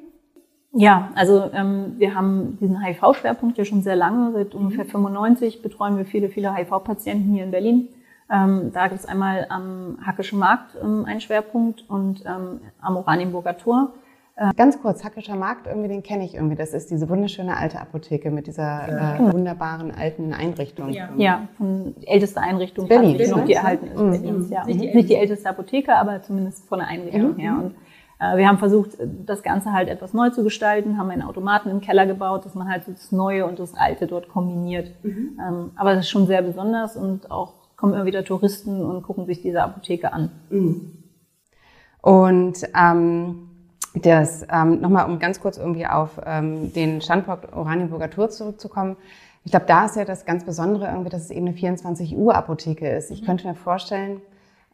Ja, 0.73 1.11
also 1.15 1.51
ähm, 1.53 1.95
wir 1.97 2.15
haben 2.15 2.59
diesen 2.61 2.83
HIV-Schwerpunkt 2.85 3.57
ja 3.57 3.65
schon 3.65 3.83
sehr 3.83 3.97
lange. 3.97 4.33
Seit 4.33 4.55
ungefähr 4.55 4.85
95 4.85 5.63
betreuen 5.63 5.97
wir 5.97 6.05
viele, 6.05 6.29
viele 6.29 6.55
HIV-Patienten 6.55 7.33
hier 7.33 7.45
in 7.45 7.51
Berlin. 7.51 7.89
Ähm, 8.31 8.73
da 8.73 8.89
gibt 8.89 9.01
es 9.01 9.07
einmal 9.07 9.47
am 9.49 9.99
Hackischen 10.05 10.39
Markt 10.39 10.77
ähm, 10.83 11.07
einen 11.07 11.21
Schwerpunkt 11.21 11.89
und 11.89 12.25
ähm, 12.27 12.61
am 12.81 12.97
Oranienburger 12.97 13.57
Tor. 13.57 13.95
Äh, 14.37 14.53
Ganz 14.55 14.81
kurz, 14.81 15.03
Hackischer 15.03 15.35
Markt, 15.35 15.67
irgendwie 15.67 15.89
den 15.89 16.03
kenne 16.03 16.25
ich 16.25 16.35
irgendwie. 16.35 16.55
Das 16.55 16.75
ist 16.75 16.91
diese 16.91 17.09
wunderschöne 17.09 17.57
alte 17.57 17.81
Apotheke 17.81 18.31
mit 18.31 18.47
dieser 18.47 19.15
äh, 19.15 19.19
genau. 19.19 19.33
wunderbaren 19.33 19.91
alten 19.91 20.35
Einrichtung. 20.35 20.91
Ja, 20.91 21.09
ja 21.17 21.49
von 21.57 21.95
die 22.01 22.07
älteste 22.07 22.41
Einrichtung, 22.41 22.87
Berlin, 22.87 23.17
die 23.17 23.27
noch 23.27 23.45
die 23.47 23.55
erhalten 23.55 23.87
ist. 23.87 23.99
Mhm. 23.99 24.11
Berlins, 24.11 24.51
ja. 24.51 24.65
Nicht, 24.67 24.81
die, 24.81 24.95
nicht 24.95 25.09
die 25.09 25.17
älteste 25.17 25.49
Apotheke, 25.49 25.97
aber 25.97 26.21
zumindest 26.23 26.69
von 26.69 26.79
der 26.81 26.89
Einrichtung 26.89 27.33
mhm. 27.33 27.39
her. 27.39 27.57
Und 27.59 27.75
wir 28.19 28.49
haben 28.49 28.59
versucht, 28.59 28.99
das 29.27 29.45
Ganze 29.45 29.73
halt 29.73 29.89
etwas 29.89 30.13
neu 30.13 30.31
zu 30.31 30.43
gestalten, 30.43 30.99
haben 30.99 31.11
einen 31.11 31.23
Automaten 31.23 31.71
im 31.71 31.81
Keller 31.81 32.05
gebaut, 32.05 32.45
dass 32.45 32.55
man 32.55 32.69
halt 32.69 32.89
das 32.89 33.13
Neue 33.13 33.47
und 33.47 33.61
das 33.61 33.75
Alte 33.75 34.09
dort 34.09 34.29
kombiniert. 34.29 34.91
Mhm. 35.05 35.39
Ähm, 35.41 35.71
aber 35.77 35.95
das 35.95 36.07
ist 36.07 36.11
schon 36.11 36.27
sehr 36.27 36.43
besonders 36.43 36.97
und 36.97 37.31
auch 37.31 37.53
kommen 37.77 37.95
immer 37.95 38.07
wieder 38.07 38.25
Touristen 38.25 38.85
und 38.85 39.03
gucken 39.03 39.27
sich 39.27 39.41
diese 39.41 39.63
Apotheke 39.63 40.13
an. 40.13 40.33
Mhm. 40.51 40.99
Und 42.03 42.59
ähm, 42.77 43.49
das 43.95 44.47
ähm, 44.51 44.81
nochmal, 44.81 45.07
um 45.07 45.19
ganz 45.19 45.41
kurz 45.41 45.57
irgendwie 45.57 45.87
auf 45.87 46.21
ähm, 46.27 46.73
den 46.73 47.01
Standpunkt 47.01 47.53
Oranienburger 47.53 48.11
Tor 48.11 48.31
zurückzukommen. 48.31 48.97
Ich 49.45 49.53
glaube, 49.53 49.67
da 49.67 49.87
ist 49.87 49.97
ja 49.97 50.05
das 50.05 50.27
ganz 50.27 50.45
Besondere 50.45 50.87
irgendwie, 50.87 51.11
dass 51.11 51.23
es 51.23 51.31
eben 51.31 51.47
eine 51.47 51.57
24 51.57 52.17
Uhr 52.17 52.35
Apotheke 52.35 52.89
ist. 52.89 53.11
Ich 53.11 53.23
mhm. 53.23 53.27
könnte 53.27 53.47
mir 53.47 53.55
vorstellen, 53.55 54.21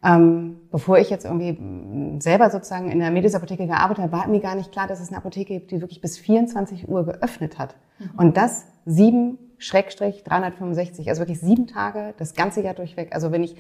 ähm, 0.04 0.60
bevor 0.70 0.98
ich 0.98 1.08
jetzt 1.08 1.24
irgendwie 1.24 2.20
selber 2.20 2.50
sozusagen 2.50 2.90
in 2.90 2.98
der 2.98 3.10
Medisapotheke 3.10 3.66
gearbeitet 3.66 4.04
habe, 4.04 4.12
war 4.12 4.28
mir 4.28 4.40
gar 4.40 4.54
nicht 4.54 4.70
klar, 4.70 4.86
dass 4.86 5.00
es 5.00 5.08
eine 5.08 5.16
Apotheke 5.16 5.54
gibt, 5.54 5.70
die 5.70 5.80
wirklich 5.80 6.00
bis 6.00 6.18
24 6.18 6.88
Uhr 6.88 7.06
geöffnet 7.06 7.58
hat. 7.58 7.76
Mhm. 7.98 8.10
Und 8.18 8.36
das 8.36 8.66
sieben 8.84 9.38
Schrägstrich 9.58 10.22
365, 10.24 11.08
also 11.08 11.20
wirklich 11.20 11.40
sieben 11.40 11.66
Tage, 11.66 12.12
das 12.18 12.34
ganze 12.34 12.60
Jahr 12.60 12.74
durchweg. 12.74 13.14
Also 13.14 13.32
wenn 13.32 13.42
ich 13.42 13.56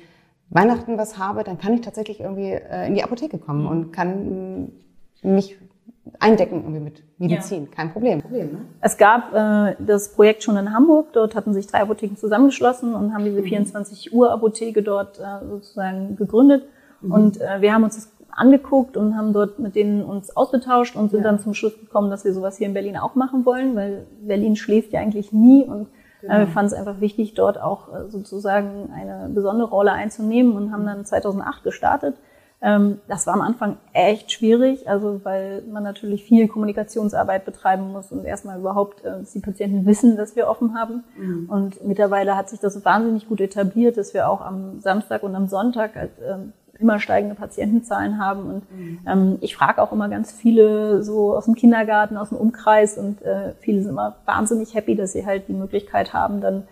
Weihnachten 0.50 0.98
was 0.98 1.18
habe, 1.18 1.44
dann 1.44 1.56
kann 1.56 1.72
ich 1.72 1.80
tatsächlich 1.80 2.20
irgendwie 2.20 2.50
äh, 2.50 2.86
in 2.86 2.94
die 2.94 3.02
Apotheke 3.02 3.38
kommen 3.38 3.62
mhm. 3.62 3.68
und 3.68 3.92
kann 3.92 4.72
mich 5.22 5.56
eindecken 6.20 6.62
irgendwie 6.62 6.80
mit 6.80 7.02
Medizin. 7.18 7.64
Ja. 7.64 7.70
Kein 7.74 7.92
Problem. 7.92 8.20
Problem 8.20 8.52
ne? 8.52 8.58
Es 8.80 8.96
gab 8.96 9.34
äh, 9.34 9.76
das 9.78 10.12
Projekt 10.12 10.42
schon 10.42 10.56
in 10.56 10.72
Hamburg. 10.72 11.12
Dort 11.12 11.34
hatten 11.34 11.54
sich 11.54 11.66
drei 11.66 11.80
Apotheken 11.80 12.16
zusammengeschlossen 12.16 12.94
und 12.94 13.14
haben 13.14 13.24
diese 13.24 13.42
24 13.42 14.12
mhm. 14.12 14.18
Uhr 14.18 14.32
Apotheke 14.32 14.82
dort 14.82 15.18
äh, 15.18 15.46
sozusagen 15.48 16.16
gegründet. 16.16 16.64
Mhm. 17.00 17.12
Und 17.12 17.40
äh, 17.40 17.60
wir 17.60 17.72
haben 17.72 17.84
uns 17.84 17.96
das 17.96 18.12
angeguckt 18.30 18.96
und 18.96 19.16
haben 19.16 19.32
dort 19.32 19.58
mit 19.58 19.76
denen 19.76 20.02
uns 20.02 20.36
ausgetauscht 20.36 20.96
und 20.96 21.10
sind 21.10 21.20
ja. 21.20 21.30
dann 21.30 21.38
zum 21.38 21.54
Schluss 21.54 21.78
gekommen, 21.78 22.10
dass 22.10 22.24
wir 22.24 22.32
sowas 22.32 22.58
hier 22.58 22.66
in 22.66 22.74
Berlin 22.74 22.96
auch 22.96 23.14
machen 23.14 23.46
wollen, 23.46 23.76
weil 23.76 24.06
Berlin 24.20 24.56
schläft 24.56 24.92
ja 24.92 25.00
eigentlich 25.00 25.32
nie 25.32 25.64
und 25.64 25.88
genau. 26.20 26.34
äh, 26.34 26.38
wir 26.40 26.46
fanden 26.48 26.72
es 26.72 26.78
einfach 26.78 27.00
wichtig, 27.00 27.34
dort 27.34 27.60
auch 27.60 27.94
äh, 27.94 28.08
sozusagen 28.08 28.90
eine 28.92 29.30
besondere 29.32 29.68
Rolle 29.68 29.92
einzunehmen 29.92 30.56
und 30.56 30.72
haben 30.72 30.84
dann 30.84 31.04
2008 31.04 31.62
gestartet 31.62 32.16
das 33.08 33.26
war 33.26 33.34
am 33.34 33.42
Anfang 33.42 33.76
echt 33.92 34.32
schwierig, 34.32 34.88
also 34.88 35.20
weil 35.22 35.62
man 35.70 35.82
natürlich 35.82 36.24
viel 36.24 36.48
Kommunikationsarbeit 36.48 37.44
betreiben 37.44 37.92
muss 37.92 38.10
und 38.10 38.24
erstmal 38.24 38.58
überhaupt, 38.58 39.04
äh, 39.04 39.18
dass 39.20 39.32
die 39.32 39.40
Patienten 39.40 39.84
wissen, 39.84 40.16
dass 40.16 40.34
wir 40.34 40.48
offen 40.48 40.74
haben. 40.74 41.04
Mhm. 41.16 41.46
Und 41.50 41.84
mittlerweile 41.84 42.36
hat 42.36 42.48
sich 42.48 42.60
das 42.60 42.82
wahnsinnig 42.84 43.28
gut 43.28 43.42
etabliert, 43.42 43.98
dass 43.98 44.14
wir 44.14 44.30
auch 44.30 44.40
am 44.40 44.80
Samstag 44.80 45.22
und 45.22 45.34
am 45.34 45.46
Sonntag 45.46 45.94
halt, 45.94 46.12
ähm, 46.26 46.54
immer 46.78 46.98
steigende 46.98 47.34
Patientenzahlen 47.34 48.18
haben. 48.18 48.46
Und 48.46 48.72
mhm. 48.72 48.98
ähm, 49.06 49.38
ich 49.42 49.54
frage 49.56 49.82
auch 49.82 49.92
immer 49.92 50.08
ganz 50.08 50.32
viele 50.32 51.02
so 51.02 51.36
aus 51.36 51.44
dem 51.44 51.54
Kindergarten, 51.54 52.16
aus 52.16 52.30
dem 52.30 52.38
Umkreis 52.38 52.96
und 52.96 53.22
äh, 53.22 53.52
viele 53.60 53.82
sind 53.82 53.90
immer 53.90 54.16
wahnsinnig 54.24 54.74
happy, 54.74 54.96
dass 54.96 55.12
sie 55.12 55.26
halt 55.26 55.48
die 55.48 55.52
Möglichkeit 55.52 56.12
haben, 56.12 56.40
dann 56.40 56.64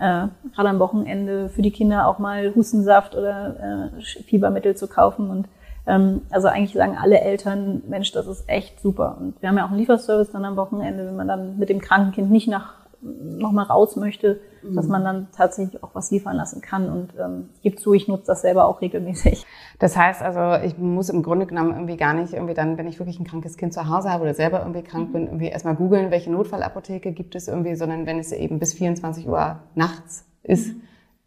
äh, 0.00 0.26
gerade 0.54 0.68
am 0.68 0.78
Wochenende 0.78 1.48
für 1.48 1.62
die 1.62 1.70
Kinder 1.70 2.08
auch 2.08 2.18
mal 2.18 2.54
Hustensaft 2.54 3.14
oder 3.14 3.90
äh, 3.98 4.22
Fiebermittel 4.24 4.74
zu 4.74 4.88
kaufen. 4.88 5.30
Und 5.30 5.46
ähm, 5.86 6.22
also 6.30 6.48
eigentlich 6.48 6.72
sagen 6.72 6.96
alle 7.00 7.20
Eltern, 7.20 7.82
Mensch, 7.86 8.10
das 8.12 8.26
ist 8.26 8.48
echt 8.48 8.80
super. 8.80 9.16
Und 9.20 9.40
wir 9.40 9.48
haben 9.48 9.58
ja 9.58 9.64
auch 9.64 9.70
einen 9.70 9.78
Lieferservice 9.78 10.32
dann 10.32 10.44
am 10.44 10.56
Wochenende, 10.56 11.06
wenn 11.06 11.16
man 11.16 11.28
dann 11.28 11.58
mit 11.58 11.68
dem 11.68 11.80
kranken 11.80 12.12
Kind 12.12 12.30
nicht 12.30 12.48
nach 12.48 12.79
nochmal 13.02 13.64
raus 13.64 13.96
möchte, 13.96 14.40
mhm. 14.62 14.74
dass 14.74 14.86
man 14.86 15.04
dann 15.04 15.28
tatsächlich 15.32 15.82
auch 15.82 15.94
was 15.94 16.10
liefern 16.10 16.36
lassen 16.36 16.60
kann. 16.60 16.90
Und 16.90 17.14
ähm, 17.18 17.50
ich 17.54 17.62
gebe 17.62 17.76
zu, 17.76 17.94
ich 17.94 18.08
nutze 18.08 18.26
das 18.26 18.42
selber 18.42 18.66
auch 18.66 18.80
regelmäßig. 18.80 19.46
Das 19.78 19.96
heißt 19.96 20.22
also, 20.22 20.64
ich 20.64 20.76
muss 20.76 21.08
im 21.08 21.22
Grunde 21.22 21.46
genommen 21.46 21.72
irgendwie 21.72 21.96
gar 21.96 22.12
nicht 22.12 22.34
irgendwie 22.34 22.54
dann, 22.54 22.76
wenn 22.76 22.86
ich 22.86 22.98
wirklich 22.98 23.18
ein 23.18 23.26
krankes 23.26 23.56
Kind 23.56 23.72
zu 23.72 23.88
Hause 23.88 24.10
habe 24.10 24.24
oder 24.24 24.34
selber 24.34 24.60
irgendwie 24.60 24.82
krank 24.82 25.08
mhm. 25.08 25.12
bin, 25.12 25.26
irgendwie 25.26 25.46
erstmal 25.46 25.76
googeln, 25.76 26.10
welche 26.10 26.30
Notfallapotheke 26.30 27.12
gibt 27.12 27.34
es 27.34 27.48
irgendwie, 27.48 27.74
sondern 27.74 28.06
wenn 28.06 28.18
es 28.18 28.32
eben 28.32 28.58
bis 28.58 28.74
24 28.74 29.26
Uhr 29.26 29.60
nachts 29.74 30.26
ist, 30.42 30.74
mhm. 30.74 30.82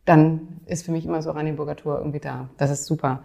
dann 0.06 0.48
ist 0.68 0.86
für 0.86 0.92
mich 0.92 1.06
immer 1.06 1.22
so 1.22 1.32
Ranienburger 1.32 1.76
Tour 1.76 1.98
irgendwie 1.98 2.20
da. 2.20 2.50
Das 2.58 2.70
ist 2.70 2.86
super. 2.86 3.24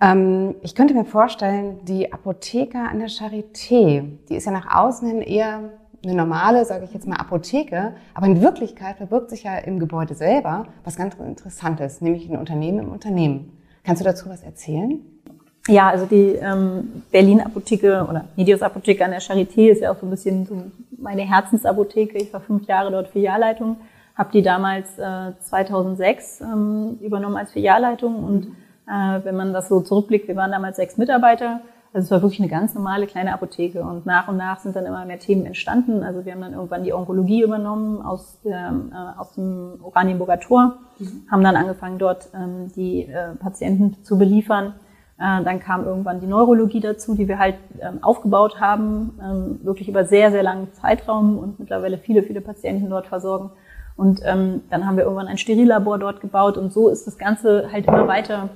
Ähm, 0.00 0.54
ich 0.62 0.74
könnte 0.74 0.94
mir 0.94 1.04
vorstellen, 1.04 1.84
die 1.84 2.12
Apotheker 2.12 2.88
an 2.88 2.98
der 2.98 3.08
Charité, 3.08 4.04
die 4.28 4.36
ist 4.36 4.46
ja 4.46 4.52
nach 4.52 4.74
außen 4.74 5.06
hin 5.08 5.22
eher 5.22 5.70
eine 6.04 6.14
normale, 6.14 6.64
sage 6.64 6.84
ich 6.84 6.92
jetzt 6.92 7.06
mal, 7.06 7.16
Apotheke, 7.16 7.94
aber 8.14 8.26
in 8.26 8.40
Wirklichkeit 8.40 8.96
verbirgt 8.96 9.30
sich 9.30 9.44
ja 9.44 9.56
im 9.58 9.78
Gebäude 9.78 10.14
selber 10.14 10.66
was 10.84 10.96
ganz 10.96 11.14
Interessantes, 11.14 12.00
nämlich 12.00 12.28
ein 12.28 12.36
Unternehmen 12.36 12.80
im 12.80 12.92
Unternehmen. 12.92 13.52
Kannst 13.84 14.00
du 14.00 14.04
dazu 14.04 14.28
was 14.28 14.42
erzählen? 14.42 15.00
Ja, 15.66 15.88
also 15.88 16.04
die 16.04 16.36
ähm, 16.40 17.02
Berlin-Apotheke 17.10 18.06
oder 18.08 18.26
Medios-Apotheke 18.36 19.04
an 19.04 19.12
der 19.12 19.22
Charité 19.22 19.70
ist 19.70 19.80
ja 19.80 19.92
auch 19.92 19.96
so 19.98 20.06
ein 20.06 20.10
bisschen 20.10 20.44
so 20.44 20.62
meine 20.98 21.22
Herzensapotheke. 21.22 22.18
Ich 22.18 22.32
war 22.32 22.40
fünf 22.40 22.66
Jahre 22.66 22.90
dort 22.90 23.08
Filialleitung, 23.08 23.76
habe 24.14 24.30
die 24.32 24.42
damals 24.42 24.98
äh, 24.98 25.32
2006 25.40 26.42
ähm, 26.42 26.98
übernommen 27.00 27.36
als 27.36 27.52
Filialleitung 27.52 28.24
und 28.24 28.46
äh, 28.86 29.24
wenn 29.24 29.36
man 29.36 29.54
das 29.54 29.68
so 29.68 29.80
zurückblickt, 29.80 30.28
wir 30.28 30.36
waren 30.36 30.52
damals 30.52 30.76
sechs 30.76 30.98
Mitarbeiter 30.98 31.60
also 31.94 32.06
es 32.06 32.10
war 32.10 32.22
wirklich 32.22 32.40
eine 32.40 32.48
ganz 32.48 32.74
normale 32.74 33.06
kleine 33.06 33.32
Apotheke 33.32 33.82
und 33.82 34.04
nach 34.04 34.26
und 34.26 34.36
nach 34.36 34.58
sind 34.58 34.74
dann 34.74 34.84
immer 34.84 35.06
mehr 35.06 35.20
Themen 35.20 35.46
entstanden. 35.46 36.02
Also 36.02 36.24
wir 36.24 36.32
haben 36.32 36.40
dann 36.40 36.52
irgendwann 36.52 36.82
die 36.82 36.92
Onkologie 36.92 37.42
übernommen 37.42 38.02
aus, 38.02 38.40
der, 38.44 38.74
äh, 38.92 39.20
aus 39.20 39.34
dem 39.34 39.78
Oranienburger 39.80 40.40
Tor, 40.40 40.78
mhm. 40.98 41.22
haben 41.30 41.44
dann 41.44 41.54
angefangen 41.54 41.98
dort 42.00 42.30
ähm, 42.34 42.72
die 42.74 43.06
äh, 43.06 43.36
Patienten 43.36 44.02
zu 44.02 44.18
beliefern. 44.18 44.74
Äh, 45.18 45.44
dann 45.44 45.60
kam 45.60 45.84
irgendwann 45.84 46.20
die 46.20 46.26
Neurologie 46.26 46.80
dazu, 46.80 47.14
die 47.14 47.28
wir 47.28 47.38
halt 47.38 47.54
ähm, 47.80 48.02
aufgebaut 48.02 48.60
haben, 48.60 49.16
ähm, 49.22 49.60
wirklich 49.62 49.88
über 49.88 50.04
sehr, 50.04 50.32
sehr 50.32 50.42
langen 50.42 50.72
Zeitraum 50.72 51.38
und 51.38 51.60
mittlerweile 51.60 51.98
viele, 51.98 52.24
viele 52.24 52.40
Patienten 52.40 52.90
dort 52.90 53.06
versorgen. 53.06 53.52
Und 53.96 54.20
ähm, 54.24 54.62
dann 54.68 54.84
haben 54.84 54.96
wir 54.96 55.04
irgendwann 55.04 55.28
ein 55.28 55.38
Sterillabor 55.38 56.00
dort 56.00 56.20
gebaut 56.20 56.58
und 56.58 56.72
so 56.72 56.88
ist 56.88 57.06
das 57.06 57.18
Ganze 57.18 57.70
halt 57.70 57.86
immer 57.86 58.08
weiter, 58.08 58.48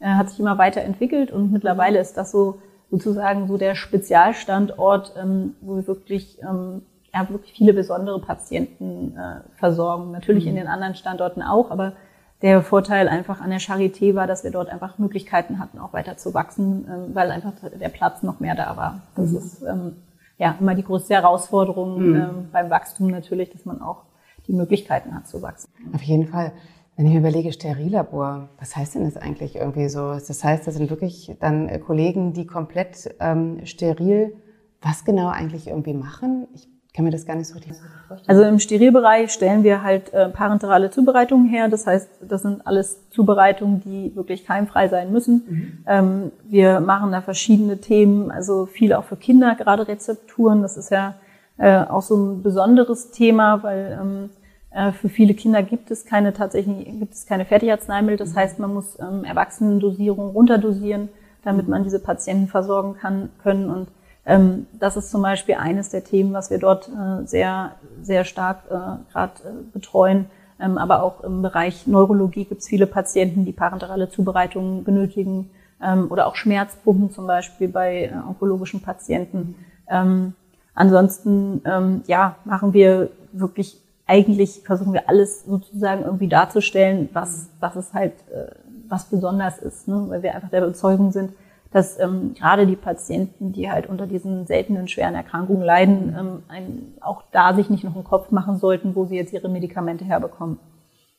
äh, 0.00 0.06
hat 0.06 0.30
sich 0.30 0.40
immer 0.40 0.56
weiter 0.56 0.80
entwickelt 0.80 1.30
und 1.30 1.52
mittlerweile 1.52 1.98
ist 1.98 2.16
das 2.16 2.32
so 2.32 2.58
sozusagen 2.90 3.48
so 3.48 3.56
der 3.58 3.74
Spezialstandort, 3.74 5.14
ähm, 5.20 5.54
wo 5.60 5.76
wir 5.76 5.86
wirklich, 5.86 6.38
ähm, 6.42 6.82
ja, 7.12 7.28
wirklich 7.28 7.52
viele 7.52 7.72
besondere 7.72 8.20
Patienten 8.20 9.16
äh, 9.16 9.40
versorgen. 9.58 10.12
Natürlich 10.12 10.44
mhm. 10.44 10.50
in 10.50 10.56
den 10.56 10.66
anderen 10.68 10.94
Standorten 10.94 11.42
auch, 11.42 11.70
aber 11.70 11.94
der 12.42 12.62
Vorteil 12.62 13.08
einfach 13.08 13.40
an 13.40 13.50
der 13.50 13.60
Charité 13.60 14.14
war, 14.14 14.26
dass 14.26 14.44
wir 14.44 14.50
dort 14.50 14.68
einfach 14.68 14.98
Möglichkeiten 14.98 15.58
hatten, 15.58 15.78
auch 15.78 15.92
weiter 15.92 16.16
zu 16.16 16.34
wachsen, 16.34 16.86
ähm, 16.88 17.14
weil 17.14 17.30
einfach 17.30 17.52
der 17.80 17.88
Platz 17.88 18.22
noch 18.22 18.40
mehr 18.40 18.54
da 18.54 18.76
war. 18.76 19.02
Das 19.14 19.30
mhm. 19.30 19.36
ist 19.38 19.62
ähm, 19.62 19.96
ja 20.38 20.54
immer 20.60 20.74
die 20.74 20.84
größte 20.84 21.14
Herausforderung 21.14 22.10
mhm. 22.10 22.14
ähm, 22.14 22.48
beim 22.52 22.70
Wachstum 22.70 23.08
natürlich, 23.08 23.50
dass 23.50 23.64
man 23.64 23.80
auch 23.80 24.02
die 24.46 24.52
Möglichkeiten 24.52 25.14
hat 25.14 25.26
zu 25.26 25.42
wachsen. 25.42 25.68
Auf 25.92 26.02
jeden 26.02 26.28
Fall. 26.28 26.52
Wenn 26.96 27.06
ich 27.06 27.12
mir 27.12 27.18
überlege, 27.18 27.52
Sterillabor, 27.52 28.48
was 28.58 28.74
heißt 28.74 28.94
denn 28.94 29.04
das 29.04 29.16
eigentlich 29.16 29.56
irgendwie 29.56 29.88
so? 29.88 30.12
Das 30.14 30.42
heißt, 30.42 30.66
das 30.66 30.76
sind 30.76 30.88
wirklich 30.88 31.36
dann 31.40 31.68
äh, 31.68 31.78
Kollegen, 31.78 32.32
die 32.32 32.46
komplett 32.46 33.14
ähm, 33.20 33.60
steril 33.64 34.32
was 34.86 35.04
genau 35.04 35.28
eigentlich 35.28 35.68
irgendwie 35.68 35.94
machen? 35.94 36.46
Ich 36.54 36.68
kann 36.94 37.04
mir 37.04 37.10
das 37.10 37.26
gar 37.26 37.36
nicht 37.36 37.48
so 37.48 37.54
richtig 37.54 37.74
vorstellen. 38.08 38.28
Also 38.28 38.48
im 38.48 38.58
Sterilbereich 38.58 39.30
stellen 39.30 39.64
wir 39.64 39.82
halt 39.82 40.12
äh, 40.14 40.28
parenterale 40.28 40.90
Zubereitungen 40.90 41.48
her. 41.48 41.68
Das 41.68 41.86
heißt, 41.86 42.08
das 42.26 42.42
sind 42.42 42.66
alles 42.66 43.10
Zubereitungen, 43.10 43.80
die 43.80 44.14
wirklich 44.14 44.46
keimfrei 44.46 44.88
sein 44.88 45.12
müssen. 45.12 45.42
Mhm. 45.48 45.84
Ähm, 45.86 46.32
wir 46.44 46.80
machen 46.80 47.12
da 47.12 47.20
verschiedene 47.20 47.78
Themen, 47.78 48.30
also 48.30 48.66
viel 48.66 48.92
auch 48.92 49.04
für 49.04 49.16
Kinder, 49.16 49.54
gerade 49.56 49.88
Rezepturen. 49.88 50.62
Das 50.62 50.76
ist 50.76 50.90
ja 50.90 51.16
äh, 51.58 51.84
auch 51.84 52.02
so 52.02 52.16
ein 52.16 52.42
besonderes 52.42 53.10
Thema, 53.10 53.62
weil 53.62 53.98
ähm, 54.00 54.30
äh, 54.30 54.45
für 54.92 55.08
viele 55.08 55.32
Kinder 55.32 55.62
gibt 55.62 55.90
es 55.90 56.04
keine 56.04 56.34
tatsächlich 56.34 56.84
gibt 57.00 57.14
es 57.14 57.24
keine 57.24 57.46
Fertigarzneimittel. 57.46 58.18
Das 58.18 58.34
mhm. 58.34 58.36
heißt, 58.36 58.58
man 58.58 58.74
muss 58.74 58.98
ähm, 59.00 59.24
Erwachsenendosierung 59.24 60.30
runterdosieren, 60.30 61.08
damit 61.42 61.66
man 61.66 61.82
diese 61.82 61.98
Patienten 62.00 62.46
versorgen 62.46 62.96
kann 63.00 63.30
können. 63.42 63.70
Und 63.70 63.88
ähm, 64.26 64.66
das 64.78 64.96
ist 64.96 65.10
zum 65.10 65.22
Beispiel 65.22 65.54
eines 65.54 65.90
der 65.90 66.04
Themen, 66.04 66.32
was 66.34 66.50
wir 66.50 66.58
dort 66.58 66.88
äh, 66.88 67.26
sehr 67.26 67.76
sehr 68.02 68.24
stark 68.24 68.64
äh, 68.68 69.12
gerade 69.12 69.32
äh, 69.44 69.52
betreuen. 69.72 70.26
Ähm, 70.58 70.78
aber 70.78 71.02
auch 71.02 71.22
im 71.22 71.42
Bereich 71.42 71.86
Neurologie 71.86 72.44
gibt 72.44 72.62
es 72.62 72.68
viele 72.68 72.86
Patienten, 72.86 73.44
die 73.44 73.52
parenterale 73.52 74.08
Zubereitungen 74.08 74.84
benötigen 74.84 75.50
ähm, 75.82 76.06
oder 76.10 76.26
auch 76.26 76.36
Schmerzpumpen 76.36 77.10
zum 77.10 77.26
Beispiel 77.26 77.68
bei 77.68 78.04
äh, 78.04 78.12
onkologischen 78.28 78.80
Patienten. 78.80 79.54
Ähm, 79.88 80.34
ansonsten 80.74 81.60
ähm, 81.64 82.02
ja 82.06 82.36
machen 82.44 82.72
wir 82.72 83.10
wirklich 83.32 83.78
eigentlich 84.06 84.62
versuchen 84.64 84.92
wir 84.92 85.08
alles 85.08 85.44
sozusagen 85.44 86.04
irgendwie 86.04 86.28
darzustellen, 86.28 87.08
was, 87.12 87.50
was 87.60 87.76
es 87.76 87.92
halt, 87.92 88.12
äh, 88.32 88.52
was 88.88 89.06
besonders 89.06 89.58
ist, 89.58 89.88
ne? 89.88 90.04
weil 90.08 90.22
wir 90.22 90.34
einfach 90.34 90.50
der 90.50 90.62
Überzeugung 90.62 91.10
sind, 91.10 91.32
dass 91.72 91.98
ähm, 91.98 92.34
gerade 92.34 92.66
die 92.66 92.76
Patienten, 92.76 93.52
die 93.52 93.70
halt 93.70 93.88
unter 93.88 94.06
diesen 94.06 94.46
seltenen, 94.46 94.86
schweren 94.86 95.16
Erkrankungen 95.16 95.62
leiden, 95.62 96.16
ähm, 96.18 96.42
ein, 96.48 96.94
auch 97.00 97.24
da 97.32 97.54
sich 97.54 97.68
nicht 97.68 97.82
noch 97.84 97.94
einen 97.94 98.04
Kopf 98.04 98.30
machen 98.30 98.56
sollten, 98.56 98.94
wo 98.94 99.06
sie 99.06 99.16
jetzt 99.16 99.32
ihre 99.32 99.48
Medikamente 99.48 100.04
herbekommen. 100.04 100.58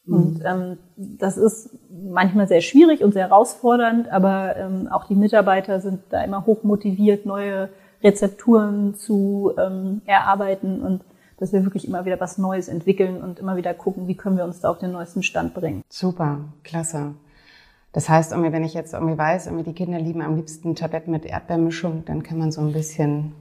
Mhm. 0.06 0.15
Und 0.15 0.41
ähm, 0.46 0.77
das 0.96 1.38
ist 1.38 1.77
manchmal 1.89 2.48
sehr 2.48 2.62
schwierig 2.62 3.03
und 3.03 3.13
sehr 3.13 3.27
herausfordernd, 3.27 4.10
aber 4.10 4.56
ähm, 4.56 4.88
auch 4.89 5.03
die 5.03 5.15
Mitarbeiter 5.15 5.82
sind 5.82 6.00
da 6.10 6.24
immer 6.24 6.46
hoch 6.46 6.63
motiviert, 6.63 7.25
neue 7.25 7.70
Rezepturen 8.01 8.96
zu 8.96 9.51
ähm, 9.58 10.01
erarbeiten 10.06 10.82
und 10.82 11.01
dass 11.38 11.53
wir 11.53 11.63
wirklich 11.63 11.88
immer 11.88 12.06
wieder 12.06 12.20
was 12.20 12.38
Neues 12.38 12.67
entwickeln 12.67 13.22
und 13.22 13.39
immer 13.39 13.58
wieder 13.58 13.74
gucken, 13.74 14.08
wie 14.08 14.15
können 14.15 14.38
wir 14.38 14.44
uns 14.44 14.60
da 14.60 14.70
auf 14.70 14.79
den 14.79 14.91
neuesten 14.91 15.24
Stand 15.24 15.53
bringen. 15.53 15.84
Super, 15.89 16.39
klasse. 16.63 17.13
Das 17.94 18.10
heißt, 18.10 18.32
wenn 18.32 18.63
ich 18.63 18.74
jetzt 18.74 18.94
irgendwie 18.94 19.17
weiß, 19.17 19.50
die 19.65 19.74
Kinder 19.74 20.00
lieben 20.00 20.22
am 20.22 20.36
liebsten 20.36 20.75
Tabletten 20.75 21.12
mit 21.12 21.25
Erdbeermischung, 21.25 22.03
dann 22.06 22.22
kann 22.22 22.38
man 22.38 22.51
so 22.51 22.62
ein 22.62 22.74
bisschen 22.74 23.34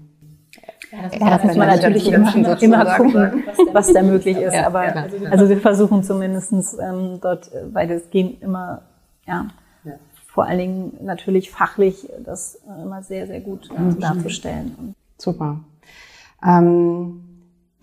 ja, 0.93 1.31
das 1.31 1.45
muss 1.45 1.57
man 1.57 1.69
natürlich 1.69 2.11
immer, 2.11 2.63
immer 2.63 2.97
gucken, 2.97 3.45
was 3.73 3.93
da 3.93 4.03
möglich 4.03 4.37
ist. 4.37 4.55
Ja, 4.55 4.67
Aber 4.67 4.85
ja, 4.85 5.07
also 5.31 5.49
wir 5.49 5.59
versuchen 5.59 6.03
zumindestens 6.05 6.77
ähm, 6.79 7.19
dort 7.21 7.51
weitestgehend 7.73 8.41
immer, 8.43 8.83
ja, 9.27 9.49
ja, 9.85 9.95
vor 10.27 10.45
allen 10.45 10.59
Dingen 10.59 10.99
natürlich 11.03 11.51
fachlich 11.51 12.09
das 12.25 12.61
äh, 12.69 12.83
immer 12.83 13.03
sehr, 13.03 13.27
sehr 13.27 13.41
gut 13.41 13.69
äh, 13.71 14.01
darzustellen. 14.01 14.95
Super. 15.19 15.61
Ähm, 16.47 17.26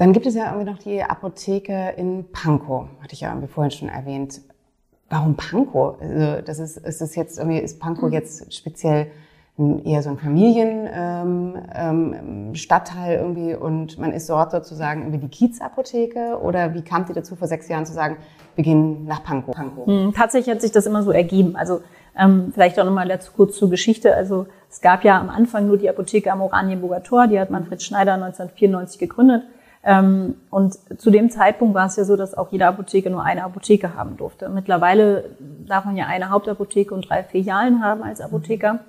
dann 0.04 0.12
gibt 0.12 0.26
es 0.26 0.36
ja 0.36 0.52
irgendwie 0.52 0.70
noch 0.70 0.80
die 0.80 1.02
Apotheke 1.02 1.94
in 1.96 2.26
Pankow, 2.34 2.88
hatte 3.02 3.14
ich 3.14 3.22
ja 3.22 3.30
irgendwie 3.30 3.48
vorhin 3.48 3.72
schon 3.72 3.88
erwähnt. 3.88 4.42
Warum 5.10 5.38
Pankow? 5.38 5.96
Also 6.02 6.42
das 6.42 6.60
ist, 6.60 6.76
ist 6.76 7.00
das 7.00 7.16
jetzt 7.16 7.38
irgendwie, 7.38 7.60
ist 7.60 7.80
Pankow 7.80 8.10
mhm. 8.10 8.14
jetzt 8.14 8.54
speziell 8.54 9.08
eher 9.86 10.04
so 10.04 10.10
ein 10.10 10.18
Familienstadtteil 10.18 11.54
ähm, 11.54 11.56
ähm, 11.74 12.52
irgendwie 13.22 13.56
und 13.56 13.98
man 13.98 14.12
ist 14.12 14.30
dort 14.30 14.52
sozusagen 14.52 15.04
irgendwie 15.04 15.20
die 15.20 15.30
Kiezapotheke 15.30 16.38
oder 16.42 16.74
wie 16.74 16.82
kam 16.82 17.08
Sie 17.08 17.14
dazu 17.14 17.38
vor 17.38 17.48
sechs 17.48 17.70
Jahren 17.70 17.86
zu 17.86 17.94
sagen, 17.94 18.18
wir 18.56 18.66
gehen 18.66 19.06
nach 19.06 19.24
Pankow? 19.24 19.56
Pankow. 19.56 19.88
Hm, 19.88 20.14
tatsächlich 20.14 20.54
hat 20.54 20.62
sich 20.62 20.74
das 20.74 20.86
immer 20.86 21.04
so 21.04 21.12
ergeben. 21.12 21.56
Also 21.56 21.80
ähm, 22.20 22.52
vielleicht 22.54 22.78
auch 22.78 22.84
nochmal 22.84 23.08
dazu 23.08 23.32
kurz 23.34 23.56
zur 23.56 23.70
Geschichte. 23.70 24.14
Also 24.14 24.48
es 24.70 24.82
gab 24.82 25.06
ja 25.06 25.18
am 25.18 25.30
Anfang 25.30 25.66
nur 25.66 25.78
die 25.78 25.90
Apotheke 25.90 26.30
am 26.30 26.42
Oranienburger 26.42 27.04
Tor, 27.04 27.28
die 27.28 27.40
hat 27.40 27.52
Manfred 27.52 27.82
Schneider 27.82 28.16
1994 28.16 29.00
gegründet. 29.00 29.44
Ähm, 29.86 30.36
und 30.50 30.78
zu 30.98 31.12
dem 31.12 31.30
Zeitpunkt 31.30 31.76
war 31.76 31.88
es 31.88 31.98
ja 31.98 32.06
so, 32.06 32.16
dass 32.16 32.38
auch 32.38 32.52
jede 32.52 32.68
Apotheke 32.68 33.10
nur 33.10 33.24
eine 33.24 33.44
Apotheke 33.44 33.96
haben 33.96 34.16
durfte. 34.16 34.48
Mittlerweile 34.48 35.32
darf 35.68 35.84
man 35.86 35.98
ja 35.98 36.06
eine 36.08 36.30
Hauptapotheke 36.30 36.94
und 36.94 37.10
drei 37.10 37.24
Filialen 37.24 37.84
haben 37.84 38.02
als 38.02 38.22
Apotheker. 38.22 38.80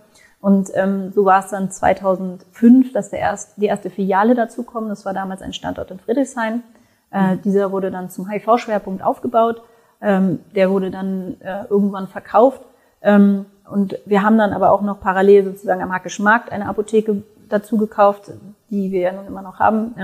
Und 0.40 0.70
ähm, 0.74 1.10
so 1.12 1.24
war 1.24 1.40
es 1.40 1.50
dann 1.50 1.70
2005, 1.70 2.92
dass 2.92 3.10
der 3.10 3.18
erst, 3.20 3.56
die 3.56 3.66
erste 3.66 3.90
Filiale 3.90 4.34
dazu 4.34 4.62
kam. 4.62 4.88
Das 4.88 5.04
war 5.04 5.14
damals 5.14 5.42
ein 5.42 5.52
Standort 5.52 5.90
in 5.90 5.98
Friedrichshain. 5.98 6.62
Äh, 7.10 7.38
dieser 7.38 7.72
wurde 7.72 7.90
dann 7.90 8.10
zum 8.10 8.28
HIV-Schwerpunkt 8.28 9.02
aufgebaut. 9.02 9.62
Ähm, 10.00 10.40
der 10.54 10.70
wurde 10.70 10.90
dann 10.90 11.40
äh, 11.40 11.64
irgendwann 11.70 12.08
verkauft. 12.08 12.60
Ähm, 13.00 13.46
und 13.68 13.98
wir 14.04 14.22
haben 14.22 14.36
dann 14.36 14.52
aber 14.52 14.70
auch 14.70 14.82
noch 14.82 15.00
parallel 15.00 15.44
sozusagen 15.44 15.82
am 15.82 15.92
Hackischen 15.92 16.24
Markt 16.24 16.52
eine 16.52 16.66
Apotheke 16.68 17.22
dazu 17.48 17.78
gekauft, 17.78 18.30
die 18.70 18.92
wir 18.92 19.00
ja 19.00 19.12
nun 19.12 19.26
immer 19.26 19.42
noch 19.42 19.58
haben. 19.58 19.94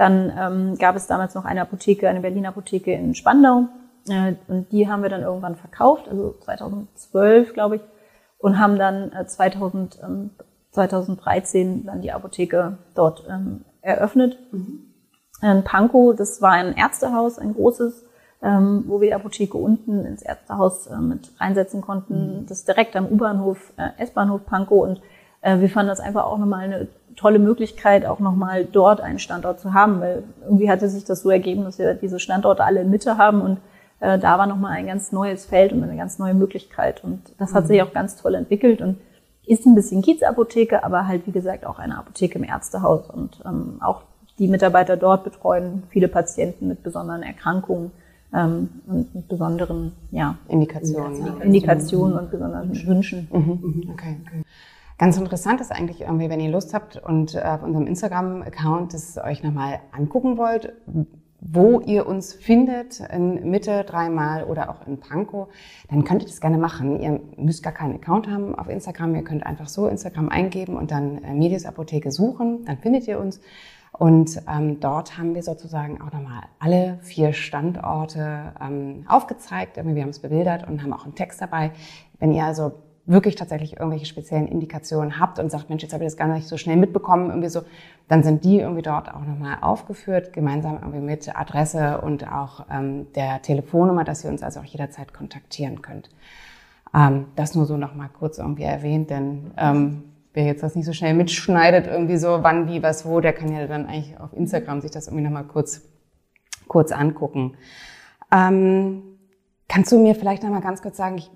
Ähm, 0.00 0.32
dann 0.32 0.32
ähm, 0.70 0.78
gab 0.78 0.96
es 0.96 1.06
damals 1.06 1.34
noch 1.34 1.44
eine 1.44 1.60
Apotheke, 1.60 2.08
eine 2.08 2.20
Berliner 2.20 2.48
Apotheke 2.48 2.92
in 2.92 3.14
Spandau. 3.14 3.68
Äh, 4.08 4.34
und 4.48 4.72
die 4.72 4.88
haben 4.88 5.02
wir 5.02 5.10
dann 5.10 5.22
irgendwann 5.22 5.56
verkauft, 5.56 6.08
also 6.08 6.34
2012, 6.40 7.52
glaube 7.52 7.76
ich, 7.76 7.82
und 8.38 8.58
haben 8.58 8.78
dann 8.78 9.12
äh, 9.12 9.26
2000, 9.26 9.98
ähm, 10.02 10.30
2013 10.72 11.84
dann 11.84 12.00
die 12.00 12.12
Apotheke 12.12 12.78
dort 12.94 13.24
ähm, 13.28 13.64
eröffnet. 13.82 14.38
Mhm. 14.52 14.86
In 15.42 15.64
Pankow, 15.64 16.14
das 16.14 16.42
war 16.42 16.52
ein 16.52 16.76
Ärztehaus, 16.76 17.38
ein 17.38 17.54
großes, 17.54 18.04
ähm, 18.42 18.84
wo 18.86 19.00
wir 19.00 19.08
die 19.08 19.14
Apotheke 19.14 19.56
unten 19.56 20.04
ins 20.04 20.22
Ärztehaus 20.22 20.86
äh, 20.86 20.96
mit 20.96 21.32
reinsetzen 21.38 21.80
konnten. 21.80 22.40
Mhm. 22.40 22.46
Das 22.46 22.64
direkt 22.64 22.96
am 22.96 23.06
U-Bahnhof, 23.06 23.72
äh, 23.76 24.02
S-Bahnhof 24.02 24.44
Pankow. 24.46 24.82
Und 24.82 25.02
äh, 25.40 25.58
wir 25.60 25.68
fanden 25.68 25.88
das 25.88 26.00
einfach 26.00 26.24
auch 26.24 26.38
nochmal 26.38 26.64
eine 26.64 26.88
tolle 27.16 27.38
Möglichkeit, 27.38 28.06
auch 28.06 28.20
nochmal 28.20 28.64
dort 28.64 29.00
einen 29.00 29.18
Standort 29.18 29.60
zu 29.60 29.74
haben, 29.74 30.00
weil 30.00 30.22
irgendwie 30.42 30.70
hatte 30.70 30.88
sich 30.88 31.04
das 31.04 31.22
so 31.22 31.30
ergeben, 31.30 31.64
dass 31.64 31.78
wir 31.78 31.94
diese 31.94 32.18
Standorte 32.18 32.64
alle 32.64 32.80
in 32.80 32.90
Mitte 32.90 33.18
haben 33.18 33.40
und 33.42 33.58
äh, 34.00 34.18
da 34.18 34.38
war 34.38 34.46
nochmal 34.46 34.72
ein 34.72 34.86
ganz 34.86 35.12
neues 35.12 35.46
Feld 35.46 35.72
und 35.72 35.82
eine 35.82 35.96
ganz 35.96 36.18
neue 36.18 36.34
Möglichkeit. 36.34 37.04
Und 37.04 37.20
das 37.38 37.54
hat 37.54 37.64
mhm. 37.64 37.68
sich 37.68 37.82
auch 37.82 37.92
ganz 37.92 38.16
toll 38.16 38.34
entwickelt 38.34 38.80
und 38.80 38.98
ist 39.46 39.66
ein 39.66 39.74
bisschen 39.74 40.02
Kiezapotheke, 40.02 40.84
aber 40.84 41.06
halt 41.06 41.26
wie 41.26 41.32
gesagt 41.32 41.66
auch 41.66 41.78
eine 41.78 41.98
Apotheke 41.98 42.38
im 42.38 42.44
Ärztehaus 42.44 43.10
und 43.10 43.40
ähm, 43.44 43.78
auch 43.80 44.02
die 44.38 44.48
Mitarbeiter 44.48 44.96
dort 44.96 45.24
betreuen 45.24 45.82
viele 45.90 46.08
Patienten 46.08 46.68
mit 46.68 46.82
besonderen 46.82 47.22
Erkrankungen 47.22 47.90
ähm, 48.34 48.70
und 48.86 49.14
mit 49.14 49.28
besonderen 49.28 49.92
ja, 50.10 50.38
Indikationen, 50.48 51.42
Indikationen 51.42 52.18
und 52.18 52.30
besonderen 52.30 52.86
Wünschen. 52.86 53.28
Mhm. 53.30 53.38
Mhm. 53.62 53.90
Okay, 53.92 54.16
okay. 54.26 54.42
Ganz 55.00 55.16
interessant 55.16 55.62
ist 55.62 55.72
eigentlich 55.72 56.02
irgendwie, 56.02 56.28
wenn 56.28 56.40
ihr 56.40 56.50
Lust 56.50 56.74
habt 56.74 56.98
und 56.98 57.34
äh, 57.34 57.40
auf 57.40 57.62
unserem 57.62 57.86
Instagram-Account 57.86 58.92
das 58.92 59.16
euch 59.16 59.42
nochmal 59.42 59.80
angucken 59.92 60.36
wollt, 60.36 60.74
wo 61.40 61.80
ihr 61.80 62.06
uns 62.06 62.34
findet, 62.34 63.00
in 63.00 63.50
Mitte 63.50 63.84
dreimal 63.84 64.44
oder 64.44 64.68
auch 64.68 64.86
in 64.86 65.00
Pankow, 65.00 65.48
dann 65.88 66.04
könnt 66.04 66.20
ihr 66.20 66.28
das 66.28 66.42
gerne 66.42 66.58
machen. 66.58 67.00
Ihr 67.00 67.18
müsst 67.38 67.62
gar 67.62 67.72
keinen 67.72 67.94
Account 67.94 68.28
haben 68.28 68.54
auf 68.54 68.68
Instagram. 68.68 69.14
Ihr 69.14 69.24
könnt 69.24 69.46
einfach 69.46 69.68
so 69.68 69.88
Instagram 69.88 70.28
eingeben 70.28 70.76
und 70.76 70.90
dann 70.90 71.24
äh, 71.24 71.32
Medius 71.32 71.64
Apotheke 71.64 72.12
suchen. 72.12 72.66
Dann 72.66 72.76
findet 72.76 73.08
ihr 73.08 73.18
uns. 73.18 73.40
Und 73.92 74.42
ähm, 74.54 74.80
dort 74.80 75.16
haben 75.16 75.34
wir 75.34 75.42
sozusagen 75.42 76.02
auch 76.02 76.12
nochmal 76.12 76.42
alle 76.58 76.98
vier 77.00 77.32
Standorte 77.32 78.52
ähm, 78.60 79.06
aufgezeigt. 79.08 79.76
Wir 79.76 80.02
haben 80.02 80.10
es 80.10 80.18
bebildert 80.18 80.68
und 80.68 80.82
haben 80.82 80.92
auch 80.92 81.04
einen 81.04 81.14
Text 81.14 81.40
dabei. 81.40 81.70
Wenn 82.18 82.34
ihr 82.34 82.44
also 82.44 82.72
wirklich 83.06 83.34
tatsächlich 83.34 83.76
irgendwelche 83.76 84.06
speziellen 84.06 84.46
Indikationen 84.46 85.18
habt 85.18 85.38
und 85.38 85.50
sagt, 85.50 85.68
Mensch, 85.68 85.82
jetzt 85.82 85.92
habe 85.92 86.04
ich 86.04 86.08
das 86.08 86.16
gar 86.16 86.28
nicht 86.28 86.46
so 86.46 86.56
schnell 86.56 86.76
mitbekommen, 86.76 87.30
irgendwie 87.30 87.48
so, 87.48 87.62
dann 88.08 88.22
sind 88.22 88.44
die 88.44 88.60
irgendwie 88.60 88.82
dort 88.82 89.12
auch 89.12 89.24
nochmal 89.24 89.58
aufgeführt, 89.60 90.32
gemeinsam 90.32 90.78
irgendwie 90.80 91.00
mit 91.00 91.36
Adresse 91.36 92.00
und 92.00 92.30
auch 92.30 92.66
ähm, 92.70 93.06
der 93.14 93.42
Telefonnummer, 93.42 94.04
dass 94.04 94.24
ihr 94.24 94.30
uns 94.30 94.42
also 94.42 94.60
auch 94.60 94.64
jederzeit 94.64 95.12
kontaktieren 95.12 95.82
könnt. 95.82 96.10
Ähm, 96.94 97.26
das 97.36 97.54
nur 97.54 97.66
so 97.66 97.76
nochmal 97.76 98.10
kurz 98.16 98.38
irgendwie 98.38 98.64
erwähnt, 98.64 99.10
denn 99.10 99.52
ähm, 99.56 100.04
wer 100.32 100.44
jetzt 100.44 100.62
das 100.62 100.76
nicht 100.76 100.86
so 100.86 100.92
schnell 100.92 101.14
mitschneidet, 101.14 101.86
irgendwie 101.86 102.16
so, 102.16 102.42
wann, 102.42 102.68
wie, 102.68 102.82
was, 102.82 103.06
wo, 103.06 103.20
der 103.20 103.32
kann 103.32 103.52
ja 103.52 103.66
dann 103.66 103.86
eigentlich 103.86 104.18
auf 104.20 104.32
Instagram 104.32 104.80
sich 104.80 104.90
das 104.90 105.06
irgendwie 105.08 105.24
nochmal 105.24 105.44
kurz, 105.44 105.82
kurz 106.68 106.92
angucken. 106.92 107.56
Ähm, 108.32 109.02
kannst 109.68 109.90
du 109.90 109.98
mir 109.98 110.14
vielleicht 110.14 110.42
nochmal 110.42 110.60
ganz 110.60 110.82
kurz 110.82 110.96
sagen, 110.96 111.18
ich 111.18 111.30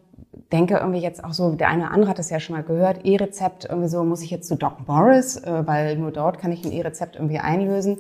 denke 0.52 0.76
irgendwie 0.76 1.00
jetzt 1.00 1.24
auch 1.24 1.32
so, 1.32 1.54
der 1.54 1.68
eine 1.68 1.84
oder 1.84 1.92
andere 1.92 2.10
hat 2.10 2.18
es 2.18 2.30
ja 2.30 2.40
schon 2.40 2.56
mal 2.56 2.62
gehört, 2.62 3.04
E-Rezept, 3.04 3.66
irgendwie 3.66 3.88
so, 3.88 4.04
muss 4.04 4.22
ich 4.22 4.30
jetzt 4.30 4.48
zu 4.48 4.56
Doc 4.56 4.86
Morris, 4.86 5.36
äh, 5.36 5.66
weil 5.66 5.96
nur 5.96 6.10
dort 6.10 6.38
kann 6.38 6.52
ich 6.52 6.64
ein 6.64 6.72
E-Rezept 6.72 7.16
irgendwie 7.16 7.38
einlösen. 7.38 7.98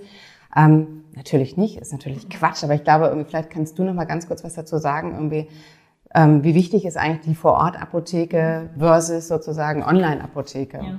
Ähm, 0.56 1.04
natürlich 1.16 1.56
nicht, 1.56 1.78
ist 1.78 1.92
natürlich 1.92 2.28
Quatsch, 2.28 2.62
aber 2.62 2.74
ich 2.74 2.84
glaube, 2.84 3.06
irgendwie, 3.06 3.28
vielleicht 3.28 3.50
kannst 3.50 3.78
du 3.78 3.84
noch 3.84 3.94
mal 3.94 4.04
ganz 4.04 4.28
kurz 4.28 4.44
was 4.44 4.54
dazu 4.54 4.78
sagen, 4.78 5.14
irgendwie, 5.14 5.48
ähm, 6.14 6.44
wie 6.44 6.54
wichtig 6.54 6.84
ist 6.84 6.96
eigentlich 6.96 7.22
die 7.22 7.34
Vor-Ort-Apotheke 7.34 8.70
versus 8.78 9.26
sozusagen 9.26 9.82
Online-Apotheke? 9.82 10.78
Ja. 10.78 10.98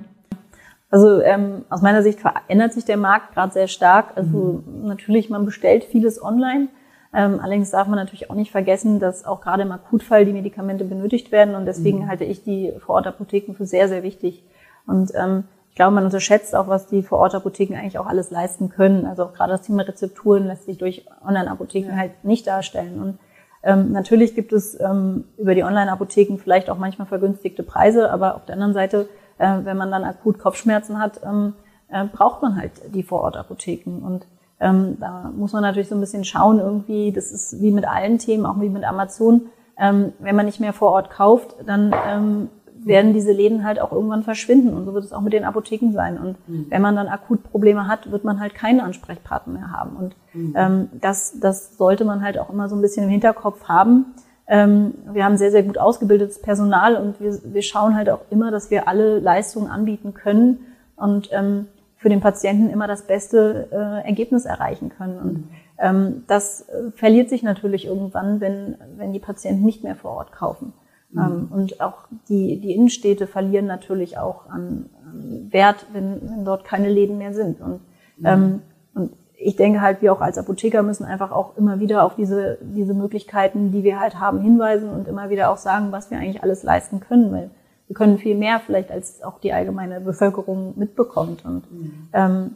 Also 0.91 1.21
ähm, 1.21 1.65
aus 1.69 1.81
meiner 1.81 2.03
Sicht 2.03 2.19
verändert 2.19 2.73
sich 2.73 2.85
der 2.85 2.97
Markt 2.97 3.33
gerade 3.33 3.51
sehr 3.51 3.67
stark. 3.67 4.13
Also 4.15 4.63
mhm. 4.65 4.87
natürlich, 4.87 5.29
man 5.29 5.45
bestellt 5.45 5.83
vieles 5.85 6.21
online. 6.21 6.67
Ähm, 7.15 7.39
allerdings 7.39 7.71
darf 7.71 7.87
man 7.87 7.97
natürlich 7.97 8.29
auch 8.29 8.35
nicht 8.35 8.51
vergessen, 8.51 8.99
dass 8.99 9.25
auch 9.25 9.39
gerade 9.39 9.63
im 9.63 9.71
Akutfall 9.71 10.25
die 10.25 10.33
Medikamente 10.33 10.83
benötigt 10.83 11.31
werden 11.31 11.55
und 11.55 11.65
deswegen 11.65 11.99
mhm. 11.99 12.07
halte 12.09 12.25
ich 12.25 12.43
die 12.43 12.73
Vorortapotheken 12.79 13.53
für 13.53 13.65
sehr, 13.65 13.87
sehr 13.87 14.03
wichtig. 14.03 14.43
Und 14.85 15.13
ähm, 15.15 15.45
ich 15.69 15.75
glaube, 15.75 15.95
man 15.95 16.05
unterschätzt 16.05 16.55
auch, 16.55 16.67
was 16.67 16.87
die 16.87 17.03
Vorortapotheken 17.03 17.75
eigentlich 17.75 17.99
auch 17.99 18.05
alles 18.05 18.31
leisten 18.31 18.69
können. 18.69 19.05
Also 19.05 19.23
auch 19.23 19.33
gerade 19.33 19.53
das 19.53 19.61
Thema 19.61 19.83
Rezepturen 19.83 20.45
lässt 20.45 20.65
sich 20.65 20.77
durch 20.77 21.05
Online-Apotheken 21.25 21.89
ja. 21.89 21.95
halt 21.95 22.23
nicht 22.23 22.47
darstellen. 22.47 23.01
Und 23.01 23.19
ähm, 23.63 23.93
natürlich 23.93 24.35
gibt 24.35 24.51
es 24.51 24.77
ähm, 24.79 25.23
über 25.37 25.55
die 25.55 25.63
Online-Apotheken 25.63 26.37
vielleicht 26.37 26.69
auch 26.69 26.77
manchmal 26.77 27.07
vergünstigte 27.07 27.63
Preise, 27.63 28.11
aber 28.11 28.35
auf 28.35 28.45
der 28.45 28.53
anderen 28.53 28.73
Seite, 28.73 29.07
äh, 29.37 29.59
wenn 29.63 29.77
man 29.77 29.89
dann 29.89 30.03
akut 30.03 30.37
Kopfschmerzen 30.37 30.99
hat, 30.99 31.21
ähm, 31.25 31.53
äh, 31.89 32.05
braucht 32.05 32.41
man 32.41 32.57
halt 32.57 32.71
die 32.93 33.03
Vorortapotheken. 33.03 34.01
Und 34.05 34.27
ähm, 34.59 34.97
da 34.99 35.31
muss 35.35 35.53
man 35.53 35.61
natürlich 35.61 35.89
so 35.89 35.95
ein 35.95 36.01
bisschen 36.01 36.23
schauen, 36.23 36.59
irgendwie, 36.59 37.11
das 37.11 37.31
ist 37.31 37.61
wie 37.61 37.71
mit 37.71 37.87
allen 37.87 38.17
Themen, 38.17 38.45
auch 38.45 38.59
wie 38.61 38.69
mit 38.69 38.83
Amazon. 38.83 39.47
Ähm, 39.77 40.13
wenn 40.19 40.35
man 40.35 40.45
nicht 40.45 40.61
mehr 40.61 40.73
vor 40.73 40.91
Ort 40.91 41.09
kauft, 41.09 41.55
dann 41.65 41.93
ähm, 42.07 42.49
werden 42.85 43.13
diese 43.13 43.31
Läden 43.31 43.65
halt 43.65 43.81
auch 43.81 43.91
irgendwann 43.91 44.23
verschwinden. 44.23 44.73
Und 44.73 44.85
so 44.85 44.93
wird 44.93 45.03
es 45.03 45.11
auch 45.11 45.21
mit 45.21 45.33
den 45.33 45.43
Apotheken 45.43 45.91
sein. 45.91 46.17
Und 46.17 46.37
mhm. 46.47 46.67
wenn 46.69 46.81
man 46.81 46.95
dann 46.95 47.07
akut 47.07 47.43
Probleme 47.43 47.87
hat, 47.87 48.11
wird 48.11 48.23
man 48.23 48.39
halt 48.39 48.53
keinen 48.53 48.79
Ansprechpartner 48.79 49.53
mehr 49.53 49.71
haben. 49.71 49.97
Und 49.97 50.15
mhm. 50.33 50.53
ähm, 50.55 50.89
das, 51.01 51.39
das 51.39 51.77
sollte 51.77 52.05
man 52.05 52.21
halt 52.21 52.37
auch 52.37 52.49
immer 52.49 52.69
so 52.69 52.75
ein 52.75 52.81
bisschen 52.81 53.03
im 53.03 53.09
Hinterkopf 53.09 53.67
haben. 53.67 54.13
Ähm, 54.47 54.93
wir 55.11 55.25
haben 55.25 55.37
sehr, 55.37 55.51
sehr 55.51 55.63
gut 55.63 55.77
ausgebildetes 55.77 56.41
Personal 56.41 56.95
und 56.95 57.19
wir, 57.19 57.37
wir 57.43 57.63
schauen 57.63 57.95
halt 57.95 58.09
auch 58.09 58.21
immer, 58.29 58.51
dass 58.51 58.69
wir 58.69 58.87
alle 58.87 59.19
Leistungen 59.19 59.69
anbieten 59.69 60.13
können. 60.13 60.59
Und 60.95 61.29
ähm, 61.31 61.67
für 62.05 62.09
den 62.09 62.21
Patienten 62.21 62.69
immer 62.69 62.85
das 62.85 63.07
beste 63.07 63.67
äh, 63.71 64.05
Ergebnis 64.05 64.45
erreichen 64.45 64.89
können. 64.89 65.17
Und 65.17 65.49
ähm, 65.79 66.23
das 66.27 66.69
äh, 66.69 66.91
verliert 66.91 67.29
sich 67.29 67.41
natürlich 67.41 67.87
irgendwann, 67.87 68.39
wenn, 68.41 68.75
wenn 68.95 69.11
die 69.11 69.17
Patienten 69.17 69.65
nicht 69.65 69.83
mehr 69.83 69.95
vor 69.95 70.11
Ort 70.11 70.31
kaufen. 70.31 70.73
Mhm. 71.09 71.19
Ähm, 71.19 71.47
und 71.49 71.81
auch 71.81 72.03
die, 72.29 72.61
die 72.61 72.75
Innenstädte 72.75 73.25
verlieren 73.25 73.65
natürlich 73.65 74.19
auch 74.19 74.47
an, 74.47 74.85
an 75.03 75.47
Wert, 75.49 75.87
wenn, 75.93 76.21
wenn 76.21 76.45
dort 76.45 76.63
keine 76.63 76.89
Läden 76.89 77.17
mehr 77.17 77.33
sind. 77.33 77.59
Und, 77.59 77.79
mhm. 78.17 78.25
ähm, 78.27 78.61
und 78.93 79.11
ich 79.35 79.55
denke 79.55 79.81
halt, 79.81 80.03
wir 80.03 80.13
auch 80.13 80.21
als 80.21 80.37
Apotheker 80.37 80.83
müssen 80.83 81.05
einfach 81.05 81.31
auch 81.31 81.57
immer 81.57 81.79
wieder 81.79 82.03
auf 82.03 82.15
diese, 82.15 82.59
diese 82.61 82.93
Möglichkeiten, 82.93 83.71
die 83.71 83.83
wir 83.83 83.99
halt 83.99 84.19
haben, 84.19 84.41
hinweisen 84.41 84.91
und 84.91 85.07
immer 85.07 85.31
wieder 85.31 85.49
auch 85.49 85.57
sagen, 85.57 85.91
was 85.91 86.11
wir 86.11 86.19
eigentlich 86.19 86.43
alles 86.43 86.61
leisten 86.61 86.99
können. 86.99 87.31
Weil 87.31 87.49
wir 87.87 87.95
können 87.95 88.17
viel 88.17 88.35
mehr 88.35 88.59
vielleicht, 88.59 88.91
als 88.91 89.21
auch 89.21 89.39
die 89.39 89.53
allgemeine 89.53 90.01
Bevölkerung 90.01 90.73
mitbekommt. 90.77 91.45
Und 91.45 91.71
mhm. 91.71 92.07
ähm, 92.13 92.55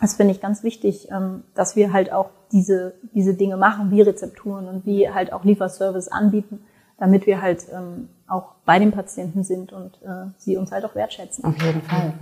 das 0.00 0.14
finde 0.14 0.32
ich 0.32 0.40
ganz 0.40 0.62
wichtig, 0.62 1.08
ähm, 1.10 1.44
dass 1.54 1.76
wir 1.76 1.92
halt 1.92 2.12
auch 2.12 2.30
diese, 2.50 2.94
diese 3.14 3.34
Dinge 3.34 3.56
machen, 3.56 3.90
wie 3.90 4.02
Rezepturen 4.02 4.68
und 4.68 4.86
wie 4.86 5.10
halt 5.10 5.32
auch 5.32 5.44
Lieferservice 5.44 6.08
anbieten, 6.08 6.60
damit 6.98 7.26
wir 7.26 7.42
halt 7.42 7.66
ähm, 7.72 8.08
auch 8.26 8.54
bei 8.64 8.78
den 8.78 8.92
Patienten 8.92 9.44
sind 9.44 9.72
und 9.72 10.00
äh, 10.02 10.30
sie 10.38 10.56
uns 10.56 10.72
halt 10.72 10.84
auch 10.84 10.94
wertschätzen. 10.94 11.44
Auf 11.44 11.60
jeden 11.62 11.82
Fall. 11.82 12.14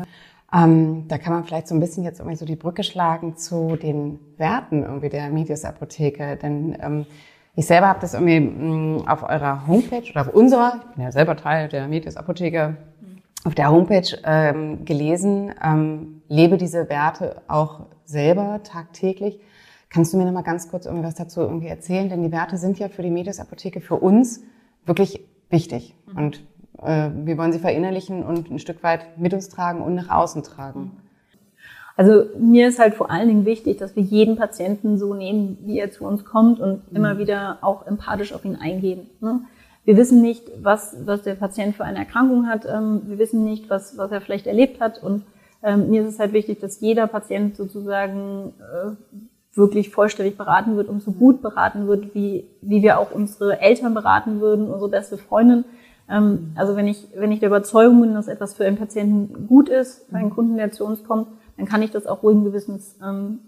Ähm, 0.53 1.07
da 1.07 1.19
kann 1.19 1.33
man 1.33 1.45
vielleicht 1.45 1.69
so 1.69 1.75
ein 1.75 1.81
bisschen 1.81 2.03
jetzt 2.03 2.19
irgendwie 2.19 2.37
so 2.37 2.45
die 2.45 2.57
Brücke 2.57 2.83
schlagen 2.83 3.37
zu 3.37 3.77
den 3.77 4.19
Werten 4.37 4.83
irgendwie 4.83 5.09
der 5.09 5.31
Medius 5.31 5.65
Apotheke, 5.65 6.37
denn 6.37 6.77
ähm, 6.81 7.07
ich 7.57 7.67
selber 7.67 7.89
habe 7.89 8.01
das 8.01 8.15
irgendwie 8.15 8.41
mm, 8.41 9.09
auf 9.09 9.23
eurer 9.23 9.67
Homepage 9.67 10.09
oder 10.11 10.23
auf 10.23 10.35
unserer, 10.35 10.81
ich 10.91 10.97
bin 10.97 11.05
ja 11.05 11.13
selber 11.13 11.37
Teil 11.37 11.69
der 11.69 11.89
Medius 11.89 12.17
Apotheke, 12.17 12.77
auf 13.45 13.55
der 13.55 13.71
Homepage 13.71 14.19
ähm, 14.25 14.85
gelesen, 14.85 15.55
ähm, 15.63 16.23
lebe 16.29 16.59
diese 16.59 16.89
Werte 16.89 17.43
auch 17.49 17.87
selber 18.05 18.61
tagtäglich. 18.63 19.41
Kannst 19.89 20.13
du 20.13 20.19
mir 20.19 20.25
noch 20.25 20.33
mal 20.33 20.43
ganz 20.43 20.71
kurz 20.71 20.87
irgendwie 20.87 21.07
was 21.07 21.15
dazu 21.15 21.41
irgendwie 21.41 21.69
erzählen? 21.69 22.09
Denn 22.09 22.23
die 22.23 22.33
Werte 22.33 22.59
sind 22.59 22.79
ja 22.79 22.89
für 22.89 23.03
die 23.03 23.11
Medius 23.11 23.41
Apotheke 23.41 23.81
für 23.81 23.97
uns 23.97 24.43
wirklich 24.85 25.25
wichtig. 25.49 25.97
Mhm. 26.07 26.17
Und 26.17 26.45
äh, 26.83 27.11
wir 27.25 27.39
wollen 27.39 27.53
sie 27.53 27.59
verinnerlichen 27.59 28.23
und 28.23 28.51
ein 28.51 28.59
Stück 28.59 28.83
weit 28.83 29.19
mit 29.19 29.35
uns 29.35 29.49
tragen 29.49 29.81
und 29.81 29.95
nach 29.95 30.11
außen 30.11 30.43
tragen. 30.43 30.93
Also 32.01 32.25
mir 32.39 32.67
ist 32.67 32.79
halt 32.79 32.95
vor 32.95 33.11
allen 33.11 33.29
Dingen 33.29 33.45
wichtig, 33.45 33.77
dass 33.77 33.95
wir 33.95 34.03
jeden 34.03 34.37
Patienten 34.37 34.97
so 34.97 35.13
nehmen, 35.13 35.59
wie 35.67 35.79
er 35.79 35.91
zu 35.91 36.07
uns 36.07 36.25
kommt 36.25 36.59
und 36.59 36.91
mhm. 36.91 36.97
immer 36.97 37.19
wieder 37.19 37.59
auch 37.61 37.87
empathisch 37.87 38.33
auf 38.33 38.43
ihn 38.47 38.57
eingehen. 38.57 39.11
Ne? 39.21 39.41
Wir 39.85 39.99
wissen 39.99 40.23
nicht, 40.23 40.51
was, 40.63 40.97
was 41.05 41.21
der 41.21 41.35
Patient 41.35 41.77
für 41.77 41.85
eine 41.85 41.99
Erkrankung 41.99 42.47
hat. 42.47 42.65
Ähm, 42.65 43.03
wir 43.05 43.19
wissen 43.19 43.45
nicht, 43.45 43.69
was, 43.69 43.99
was 43.99 44.11
er 44.13 44.23
vielleicht 44.23 44.47
erlebt 44.47 44.81
hat. 44.81 45.03
Und 45.03 45.25
ähm, 45.63 45.91
mir 45.91 46.01
ist 46.01 46.15
es 46.15 46.19
halt 46.19 46.33
wichtig, 46.33 46.59
dass 46.59 46.81
jeder 46.81 47.07
Patient 47.07 47.55
sozusagen 47.55 48.55
äh, 48.61 48.93
wirklich 49.53 49.91
vollständig 49.91 50.39
beraten 50.39 50.79
wird 50.79 50.89
und 50.89 51.03
so 51.03 51.13
gut 51.13 51.43
beraten 51.43 51.87
wird, 51.87 52.15
wie, 52.15 52.47
wie 52.63 52.81
wir 52.81 52.99
auch 52.99 53.13
unsere 53.13 53.61
Eltern 53.61 53.93
beraten 53.93 54.41
würden, 54.41 54.71
unsere 54.71 54.89
beste 54.89 55.19
Freundin. 55.19 55.67
Ähm, 56.09 56.53
also 56.55 56.77
wenn 56.77 56.89
ich, 56.89 57.09
wenn 57.15 57.31
ich 57.31 57.41
der 57.41 57.51
Überzeugung 57.51 58.01
bin, 58.01 58.15
dass 58.15 58.27
etwas 58.27 58.55
für 58.55 58.65
einen 58.65 58.79
Patienten 58.79 59.47
gut 59.49 59.69
ist, 59.69 60.07
für 60.09 60.17
einen 60.17 60.31
Kunden, 60.31 60.57
der 60.57 60.73
zu 60.73 60.87
uns 60.87 61.05
kommt, 61.05 61.27
dann 61.61 61.69
kann 61.69 61.83
ich 61.83 61.91
das 61.91 62.07
auch 62.07 62.23
ruhigen 62.23 62.45
Gewissens 62.45 62.97
ähm, 63.03 63.41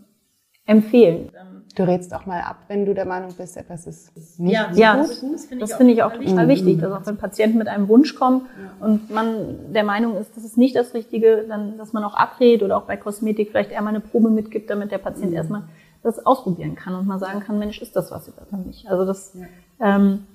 empfehlen. 0.67 1.31
Du 1.75 1.85
rätst 1.85 2.15
auch 2.15 2.27
mal 2.27 2.43
ab, 2.43 2.57
wenn 2.69 2.85
du 2.85 2.93
der 2.93 3.07
Meinung 3.07 3.33
bist, 3.35 3.57
etwas 3.57 3.87
ist 3.87 4.39
nicht 4.39 4.53
ja, 4.53 4.69
so 4.71 4.79
ja, 4.79 4.97
gut. 4.97 5.09
Das, 5.11 5.19
finde 5.47 5.65
ich, 5.65 5.75
find 5.75 5.91
ich, 5.91 6.03
auch 6.03 6.13
total 6.13 6.47
wichtig. 6.47 6.77
Mhm. 6.77 6.85
Also 6.85 6.97
auch 6.97 7.07
wenn 7.07 7.17
Patienten 7.17 7.57
mit 7.57 7.69
einem 7.69 7.89
Wunsch 7.89 8.15
kommen 8.15 8.43
ja. 8.63 8.87
und 8.87 9.11
man 9.11 9.73
der 9.73 9.83
Meinung 9.83 10.19
ist, 10.19 10.37
das 10.37 10.45
ist 10.45 10.59
nicht 10.59 10.77
das 10.77 10.93
Richtige, 10.93 11.47
dann, 11.49 11.79
dass 11.79 11.95
man 11.95 12.05
auch 12.05 12.15
abrät 12.15 12.63
oder 12.63 12.77
auch 12.77 12.83
bei 12.83 12.99
Kosmetik 12.99 13.51
vielleicht 13.51 13.71
eher 13.71 13.81
mal 13.81 13.89
eine 13.89 14.01
Probe 14.01 14.29
mitgibt, 14.29 14.69
damit 14.69 14.93
der 14.93 14.99
Patient 14.99 15.31
mhm. 15.31 15.37
erstmal 15.37 15.63
das 16.03 16.27
ausprobieren 16.27 16.75
kann 16.75 16.95
und 16.95 17.07
mal 17.07 17.19
sagen 17.19 17.41
kann, 17.41 17.59
Mensch, 17.59 17.81
ist 17.81 17.97
das 17.97 18.11
was 18.11 18.29
oder 18.29 18.59
nicht? 18.59 18.87
Also 18.89 19.07
das, 19.07 19.35
ja. 19.35 19.97
ähm, 19.97 20.27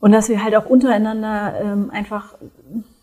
und 0.00 0.12
dass 0.12 0.30
wir 0.30 0.42
halt 0.42 0.56
auch 0.56 0.66
untereinander 0.66 1.60
ähm, 1.60 1.90
einfach 1.90 2.36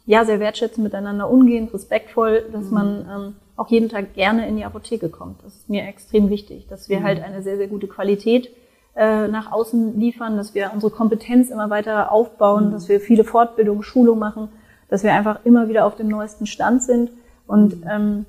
ja 0.07 0.25
sehr 0.25 0.39
wertschätzen 0.39 0.83
miteinander 0.83 1.29
umgehen, 1.29 1.69
respektvoll, 1.71 2.45
dass 2.51 2.65
mhm. 2.65 2.73
man 2.73 3.05
ähm, 3.09 3.35
auch 3.61 3.69
jeden 3.69 3.89
Tag 3.89 4.15
gerne 4.15 4.47
in 4.47 4.57
die 4.57 4.65
Apotheke 4.65 5.09
kommt. 5.09 5.43
Das 5.43 5.55
ist 5.55 5.69
mir 5.69 5.83
extrem 5.83 6.29
wichtig, 6.29 6.67
dass 6.67 6.89
wir 6.89 7.01
mhm. 7.01 7.03
halt 7.03 7.23
eine 7.23 7.43
sehr, 7.43 7.57
sehr 7.57 7.67
gute 7.67 7.87
Qualität 7.87 8.49
äh, 8.95 9.27
nach 9.27 9.51
außen 9.51 9.99
liefern, 9.99 10.35
dass 10.35 10.55
wir 10.55 10.71
unsere 10.73 10.91
Kompetenz 10.91 11.51
immer 11.51 11.69
weiter 11.69 12.11
aufbauen, 12.11 12.67
mhm. 12.67 12.71
dass 12.71 12.89
wir 12.89 12.99
viele 12.99 13.23
Fortbildungen, 13.23 13.83
Schulungen 13.83 14.19
machen, 14.19 14.49
dass 14.89 15.03
wir 15.03 15.13
einfach 15.13 15.45
immer 15.45 15.69
wieder 15.69 15.85
auf 15.85 15.95
dem 15.95 16.07
neuesten 16.07 16.47
Stand 16.47 16.81
sind. 16.81 17.11
Und 17.45 17.81
mhm. 17.81 17.87
ähm, 17.89 18.25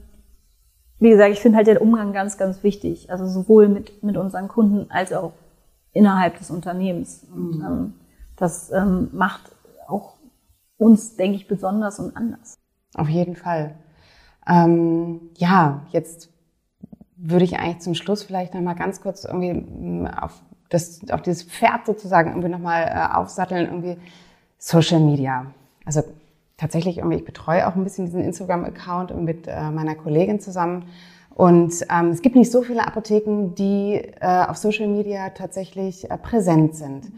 wie 0.98 1.08
gesagt, 1.08 1.32
ich 1.32 1.40
finde 1.40 1.56
halt 1.56 1.66
den 1.66 1.78
Umgang 1.78 2.12
ganz, 2.12 2.36
ganz 2.36 2.62
wichtig. 2.62 3.10
Also 3.10 3.26
sowohl 3.26 3.68
mit, 3.68 4.02
mit 4.02 4.18
unseren 4.18 4.48
Kunden 4.48 4.90
als 4.90 5.14
auch 5.14 5.32
innerhalb 5.92 6.38
des 6.38 6.50
Unternehmens. 6.50 7.26
Und 7.34 7.58
mhm. 7.58 7.64
ähm, 7.64 7.94
das 8.36 8.70
ähm, 8.70 9.08
macht 9.12 9.50
auch 9.88 10.16
uns, 10.76 11.16
denke 11.16 11.36
ich, 11.36 11.48
besonders 11.48 11.98
und 11.98 12.16
anders. 12.16 12.58
Auf 12.94 13.08
jeden 13.08 13.34
Fall. 13.34 13.76
Ähm, 14.48 15.20
ja, 15.36 15.82
jetzt 15.90 16.30
würde 17.16 17.44
ich 17.44 17.58
eigentlich 17.58 17.78
zum 17.78 17.94
Schluss 17.94 18.22
vielleicht 18.22 18.54
nochmal 18.54 18.74
ganz 18.74 19.00
kurz 19.00 19.24
irgendwie 19.24 19.54
mm, 19.54 20.06
auf, 20.06 20.42
das, 20.68 21.00
auf 21.10 21.22
dieses 21.22 21.44
Pferd 21.44 21.86
sozusagen 21.86 22.30
irgendwie 22.30 22.48
nochmal 22.48 22.84
äh, 22.84 23.14
aufsatteln, 23.14 23.66
irgendwie 23.66 23.96
Social 24.58 25.00
Media. 25.00 25.46
Also 25.84 26.02
tatsächlich 26.56 26.98
irgendwie, 26.98 27.18
ich 27.18 27.24
betreue 27.24 27.66
auch 27.66 27.76
ein 27.76 27.84
bisschen 27.84 28.06
diesen 28.06 28.22
Instagram-Account 28.22 29.16
mit 29.20 29.46
äh, 29.46 29.70
meiner 29.70 29.94
Kollegin 29.94 30.40
zusammen. 30.40 30.84
Und 31.34 31.74
ähm, 31.90 32.08
es 32.10 32.22
gibt 32.22 32.36
nicht 32.36 32.52
so 32.52 32.62
viele 32.62 32.86
Apotheken, 32.86 33.54
die 33.56 33.94
äh, 34.20 34.44
auf 34.46 34.56
Social 34.56 34.88
Media 34.88 35.30
tatsächlich 35.30 36.10
äh, 36.10 36.18
präsent 36.18 36.74
sind. 36.74 37.10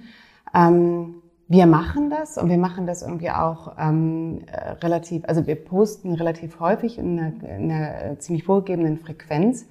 Ähm, 0.55 1.17
wir 1.49 1.67
machen 1.67 2.11
das 2.11 2.39
und 2.39 2.49
wir 2.49 2.57
machen 2.59 2.87
das 2.87 3.03
irgendwie 3.03 3.31
auch 3.31 3.77
ähm, 3.79 4.41
äh, 4.47 4.71
relativ, 4.83 5.25
also 5.27 5.47
wir 5.47 5.57
posten 5.57 6.15
relativ 6.15 6.59
häufig 6.61 6.99
in 6.99 7.19
einer, 7.19 7.33
in 7.57 7.71
einer 7.71 8.19
ziemlich 8.19 8.45
vorgegebenen 8.45 8.99
Frequenz. 8.99 9.67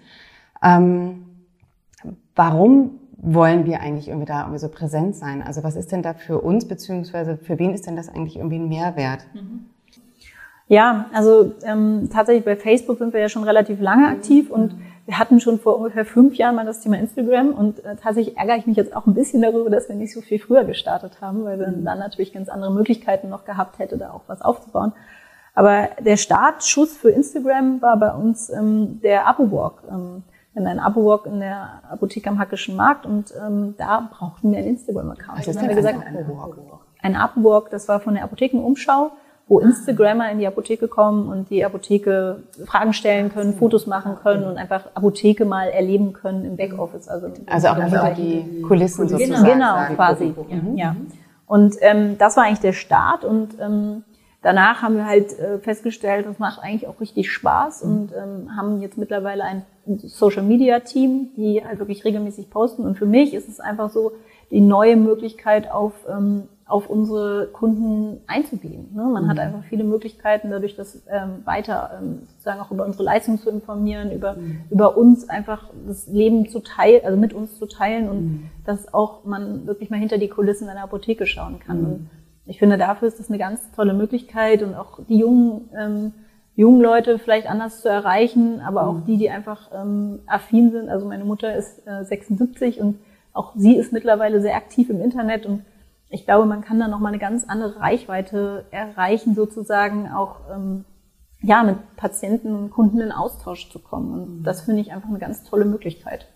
Ähm, 0.62 1.26
warum 2.36 3.00
wollen 3.18 3.66
wir 3.66 3.82
eigentlich 3.82 4.08
irgendwie 4.08 4.26
da 4.26 4.42
irgendwie 4.42 4.60
so 4.60 4.70
präsent 4.70 5.16
sein? 5.16 5.42
Also 5.42 5.64
was 5.64 5.76
ist 5.76 5.92
denn 5.92 6.04
da 6.04 6.14
für 6.14 6.42
uns, 6.42 6.68
beziehungsweise 6.68 7.38
für 7.38 7.58
wen 7.58 7.74
ist 7.74 7.88
denn 7.88 7.96
das 7.96 8.10
eigentlich 8.10 8.36
irgendwie 8.36 8.58
ein 8.58 8.70
Mehrwert? 8.70 9.26
Mhm. 9.34 9.66
Ja, 10.68 11.08
also 11.14 11.54
ähm, 11.64 12.10
tatsächlich 12.12 12.46
bei 12.46 12.56
Facebook 12.56 12.98
sind 12.98 13.14
wir 13.14 13.20
ja 13.20 13.30
schon 13.30 13.44
relativ 13.44 13.82
lange 13.82 14.08
aktiv 14.08 14.50
und 14.50 14.76
wir 15.06 15.20
hatten 15.20 15.40
schon 15.40 15.60
vor 15.60 15.78
ungefähr 15.78 16.06
fünf 16.06 16.36
Jahren 16.36 16.56
mal 16.56 16.66
das 16.66 16.80
Thema 16.80 16.98
Instagram 16.98 17.50
und 17.50 17.84
äh, 17.84 17.96
tatsächlich 17.96 18.38
ärgere 18.38 18.58
ich 18.58 18.68
mich 18.68 18.78
jetzt 18.78 18.96
auch 18.96 19.06
ein 19.06 19.14
bisschen 19.14 19.42
darüber, 19.42 19.70
dass 19.70 19.90
wir 19.90 19.96
nicht 19.96 20.14
so 20.14 20.22
viel 20.22 20.40
früher 20.40 20.64
gestartet 20.64 21.20
haben, 21.20 21.44
weil 21.44 21.60
wir 21.60 21.68
mhm. 21.68 21.84
dann 21.84 22.00
natürlich 22.00 22.32
ganz 22.32 22.48
andere 22.48 22.72
Möglichkeiten 22.72 23.30
noch 23.30 23.44
gehabt 23.44 23.80
hätte, 23.80 23.98
da 23.98 24.12
auch 24.12 24.22
was 24.28 24.42
aufzubauen. 24.42 24.94
Aber 25.56 25.90
der 26.00 26.18
Startschuss 26.18 26.96
für 26.96 27.10
Instagram 27.10 27.82
war 27.82 27.98
bei 27.98 28.12
uns 28.12 28.50
ähm, 28.50 29.02
der 29.02 29.28
Abo-Walk. 29.28 29.84
Ähm, 29.90 30.24
wir 30.54 30.62
hatten 30.62 30.68
einen 30.68 30.80
Abo-Walk 30.80 31.26
in 31.26 31.40
der 31.42 31.82
Apotheke 31.90 32.30
am 32.30 32.40
Hackischen 32.40 32.76
Markt 32.76 33.06
und 33.06 33.34
ähm, 33.46 33.76
da 33.78 34.10
brauchten 34.12 34.52
wir 34.52 34.60
einen 34.60 34.70
Instagram-Account. 34.70 35.40
Was 35.40 35.48
ist 35.48 35.62
denn 35.62 35.76
gesagt, 35.76 36.00
ein 36.06 36.18
Abo-Walk? 36.18 36.80
Ein 37.02 37.16
Abo-Walk, 37.18 37.70
das 37.72 37.90
war 37.90 38.00
von 38.00 38.14
der 38.14 38.24
Apothekenumschau 38.24 39.12
wo 39.48 39.60
Instagrammer 39.60 40.32
in 40.32 40.40
die 40.40 40.48
Apotheke 40.48 40.88
kommen 40.88 41.28
und 41.28 41.50
die 41.50 41.66
Apotheke 41.66 42.44
Fragen 42.66 42.94
stellen 42.94 43.32
können, 43.32 43.54
Fotos 43.54 43.88
machen 43.88 44.16
können 44.16 44.46
und 44.46 44.58
einfach 44.58 44.86
Apotheke 44.94 45.46
mal 45.46 45.68
erleben 45.68 46.14
können 46.14 46.46
im 46.46 46.56
Backoffice. 46.56 47.10
Also, 47.10 47.28
also 47.46 47.68
auch 47.68 47.76
hinter 47.76 48.14
die 48.16 48.62
Kulissen 48.62 49.08
genau, 49.08 49.20
sozusagen. 49.20 49.46
Genau, 49.46 49.96
quasi. 49.96 50.34
Mhm. 50.50 50.78
Ja. 50.78 50.96
Und 51.46 51.76
ähm, 51.82 52.18
das 52.18 52.38
war 52.38 52.46
eigentlich 52.46 52.62
der 52.62 52.74
Start 52.74 53.26
und 53.26 53.60
ähm, 53.60 54.04
danach 54.42 54.82
haben 54.82 54.96
wir 54.96 55.06
halt 55.06 55.38
äh, 55.38 55.60
festgestellt, 55.60 56.26
das 56.26 56.40
macht 56.40 56.64
eigentlich 56.64 56.88
auch 56.88 57.02
richtig 57.02 57.30
Spaß 57.30 57.84
und 57.84 58.12
ähm, 58.14 58.56
haben 58.56 58.82
jetzt 58.82 58.98
mittlerweile 58.98 59.44
ein 59.44 59.66
Social 60.00 60.44
Media 60.44 60.80
Team, 60.80 61.32
die 61.36 61.64
halt 61.66 61.80
wirklich 61.80 62.06
regelmäßig 62.06 62.50
posten. 62.50 62.86
Und 62.86 62.98
für 62.98 63.06
mich 63.06 63.34
ist 63.34 63.50
es 63.50 63.60
einfach 63.60 63.90
so 63.90 64.14
die 64.52 64.62
neue 64.62 64.96
Möglichkeit 64.96 65.70
auf 65.70 65.94
ähm, 66.10 66.48
auf 66.66 66.90
unsere 66.90 67.48
Kunden 67.48 68.22
einzugehen. 68.26 68.88
Ne? 68.94 69.04
Man 69.04 69.26
mhm. 69.26 69.30
hat 69.30 69.40
einfach 69.40 69.64
viele 69.66 69.84
Möglichkeiten, 69.84 70.50
dadurch 70.50 70.76
das 70.76 71.04
ähm, 71.10 71.46
weiter 71.46 72.00
ähm, 72.02 72.20
sozusagen 72.28 72.62
auch 72.62 72.72
über 72.72 72.86
unsere 72.86 73.04
Leistung 73.04 73.38
zu 73.38 73.50
informieren, 73.50 74.12
über, 74.12 74.34
mhm. 74.34 74.62
über 74.70 74.98
uns 74.98 75.28
einfach 75.30 75.70
das 75.86 76.08
Leben 76.08 76.48
zu 76.48 76.62
teilen, 76.62 77.02
also 77.04 77.18
mit 77.18 77.34
uns 77.34 77.60
zu 77.60 77.66
teilen 77.66 78.10
und 78.10 78.22
mhm. 78.22 78.50
dass 78.66 78.94
auch 78.94 79.26
man 79.26 79.68
wirklich 79.68 79.90
mal 79.90 80.00
hinter 80.00 80.18
die 80.18 80.30
Kulissen 80.30 80.70
einer 80.70 80.84
Apotheke 80.84 81.26
schauen 81.26 81.60
kann. 81.60 81.80
Mhm. 81.80 81.86
Und 81.86 82.10
ich 82.46 82.60
finde, 82.60 82.78
dafür 82.78 83.10
ist 83.10 83.20
das 83.20 83.30
eine 83.30 83.40
ganz 83.40 83.72
tolle 83.72 83.94
Möglichkeit 83.94 84.64
und 84.64 84.74
auch 84.74 85.00
die 85.08 85.18
jungen, 85.18 85.70
ähm, 85.78 86.14
jungen 86.56 86.82
Leute 86.82 87.20
vielleicht 87.20 87.50
anders 87.50 87.82
zu 87.82 87.90
erreichen, 87.90 88.62
aber 88.62 88.88
auch 88.88 89.00
mhm. 89.00 89.06
die, 89.06 89.18
die 89.18 89.30
einfach 89.30 89.70
ähm, 89.74 90.20
affin 90.28 90.72
sind. 90.72 90.88
Also 90.88 91.06
meine 91.06 91.26
Mutter 91.26 91.56
ist 91.56 91.86
äh, 91.86 92.06
76 92.06 92.80
und 92.80 93.00
auch 93.34 93.54
sie 93.56 93.76
ist 93.76 93.92
mittlerweile 93.92 94.42
sehr 94.42 94.56
aktiv 94.56 94.90
im 94.90 95.02
Internet 95.02 95.46
und 95.46 95.64
ich 96.14 96.26
glaube, 96.26 96.46
man 96.46 96.62
kann 96.62 96.80
da 96.80 96.88
nochmal 96.88 97.12
eine 97.12 97.20
ganz 97.20 97.44
andere 97.44 97.80
Reichweite 97.80 98.66
erreichen, 98.70 99.34
sozusagen 99.34 100.12
auch 100.12 100.42
ähm, 100.54 100.86
ja, 101.42 101.64
mit 101.64 101.96
Patienten 101.96 102.56
und 102.56 102.70
Kunden 102.70 103.02
in 103.02 103.12
Austausch 103.12 103.70
zu 103.72 103.80
kommen. 103.80 104.14
Und 104.14 104.40
mhm. 104.40 104.44
das 104.44 104.62
finde 104.62 104.82
ich 104.82 104.94
einfach 104.94 105.10
eine 105.10 105.18
ganz 105.18 105.44
tolle 105.44 105.66
Möglichkeit, 105.66 106.28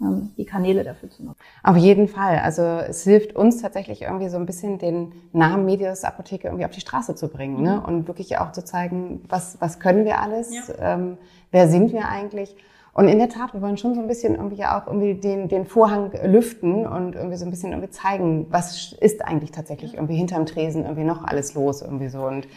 ähm, 0.00 0.32
die 0.36 0.44
Kanäle 0.44 0.82
dafür 0.82 1.10
zu 1.10 1.24
nutzen. 1.24 1.40
Auf 1.62 1.76
jeden 1.76 2.08
Fall. 2.08 2.40
Also 2.40 2.62
es 2.62 3.04
hilft 3.04 3.36
uns 3.36 3.62
tatsächlich 3.62 4.02
irgendwie 4.02 4.28
so 4.28 4.36
ein 4.36 4.46
bisschen 4.46 4.78
den 4.78 5.12
Namen 5.32 5.64
Medias 5.64 6.02
Apotheke 6.02 6.48
irgendwie 6.48 6.64
auf 6.64 6.72
die 6.72 6.80
Straße 6.80 7.14
zu 7.14 7.28
bringen 7.28 7.62
ne? 7.62 7.76
Mhm. 7.76 7.84
und 7.84 8.08
wirklich 8.08 8.36
auch 8.38 8.50
zu 8.50 8.64
zeigen, 8.64 9.24
was, 9.28 9.60
was 9.60 9.78
können 9.78 10.04
wir 10.04 10.20
alles, 10.20 10.50
ja. 10.68 10.94
ähm, 10.94 11.18
wer 11.52 11.68
sind 11.68 11.92
wir 11.92 12.08
eigentlich 12.08 12.56
und 12.92 13.08
in 13.08 13.18
der 13.18 13.28
Tat, 13.28 13.54
wir 13.54 13.62
wollen 13.62 13.76
schon 13.76 13.94
so 13.94 14.00
ein 14.00 14.08
bisschen 14.08 14.34
irgendwie 14.34 14.64
auch 14.64 14.86
irgendwie 14.86 15.14
den, 15.14 15.48
den 15.48 15.64
Vorhang 15.64 16.10
lüften 16.24 16.86
und 16.86 17.14
irgendwie 17.14 17.36
so 17.36 17.44
ein 17.44 17.50
bisschen 17.50 17.70
irgendwie 17.70 17.90
zeigen, 17.90 18.46
was 18.50 18.92
ist 19.00 19.24
eigentlich 19.24 19.52
tatsächlich 19.52 19.94
irgendwie 19.94 20.16
hinterm 20.16 20.46
Tresen 20.46 20.82
irgendwie 20.82 21.04
noch 21.04 21.22
alles 21.24 21.54
los 21.54 21.82
irgendwie 21.82 22.08
so. 22.08 22.26
Und 22.26 22.48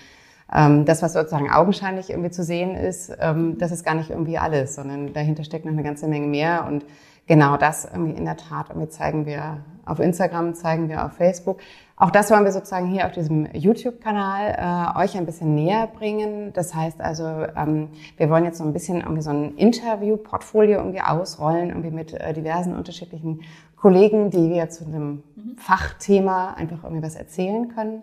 ähm, 0.51 0.85
das, 0.85 1.01
was 1.03 1.13
sozusagen 1.13 1.51
augenscheinlich 1.51 2.09
irgendwie 2.09 2.31
zu 2.31 2.43
sehen 2.43 2.75
ist, 2.75 3.15
ähm, 3.19 3.57
das 3.59 3.71
ist 3.71 3.83
gar 3.83 3.95
nicht 3.95 4.09
irgendwie 4.09 4.37
alles, 4.37 4.75
sondern 4.75 5.13
dahinter 5.13 5.43
steckt 5.43 5.65
noch 5.65 5.71
eine 5.71 5.83
ganze 5.83 6.07
Menge 6.07 6.27
mehr. 6.27 6.65
Und 6.67 6.83
genau 7.27 7.57
das 7.57 7.85
irgendwie 7.85 8.17
in 8.17 8.25
der 8.25 8.37
Tat 8.37 8.69
irgendwie 8.69 8.89
zeigen 8.89 9.25
wir 9.25 9.57
auf 9.85 9.99
Instagram, 9.99 10.55
zeigen 10.55 10.89
wir 10.89 11.05
auf 11.05 11.13
Facebook. 11.13 11.59
Auch 11.95 12.09
das 12.09 12.31
wollen 12.31 12.43
wir 12.43 12.51
sozusagen 12.51 12.87
hier 12.87 13.05
auf 13.05 13.11
diesem 13.11 13.47
YouTube-Kanal 13.53 14.95
äh, 14.97 15.03
euch 15.03 15.15
ein 15.15 15.25
bisschen 15.25 15.55
näher 15.55 15.87
bringen. 15.87 16.51
Das 16.53 16.73
heißt 16.73 16.99
also, 17.01 17.23
ähm, 17.55 17.89
wir 18.17 18.29
wollen 18.29 18.45
jetzt 18.45 18.57
so 18.57 18.63
ein 18.63 18.73
bisschen 18.73 19.01
irgendwie 19.01 19.21
so 19.21 19.29
ein 19.29 19.55
Interview-Portfolio 19.55 20.79
irgendwie 20.79 21.01
ausrollen, 21.01 21.69
irgendwie 21.69 21.91
mit 21.91 22.13
äh, 22.13 22.33
diversen 22.33 22.75
unterschiedlichen 22.75 23.41
Kollegen, 23.77 24.31
die 24.31 24.49
wir 24.49 24.69
zu 24.69 24.85
einem 24.85 25.23
mhm. 25.35 25.57
Fachthema 25.57 26.53
einfach 26.53 26.83
irgendwie 26.83 27.03
was 27.03 27.15
erzählen 27.15 27.67
können. 27.75 28.01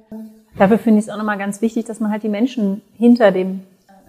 Dafür 0.56 0.78
finde 0.78 1.00
ich 1.00 1.06
es 1.06 1.10
auch 1.10 1.16
nochmal 1.16 1.38
ganz 1.38 1.62
wichtig, 1.62 1.86
dass 1.86 2.00
man 2.00 2.10
halt 2.10 2.22
die 2.22 2.28
Menschen 2.28 2.82
hinter 2.96 3.32
dem 3.32 3.62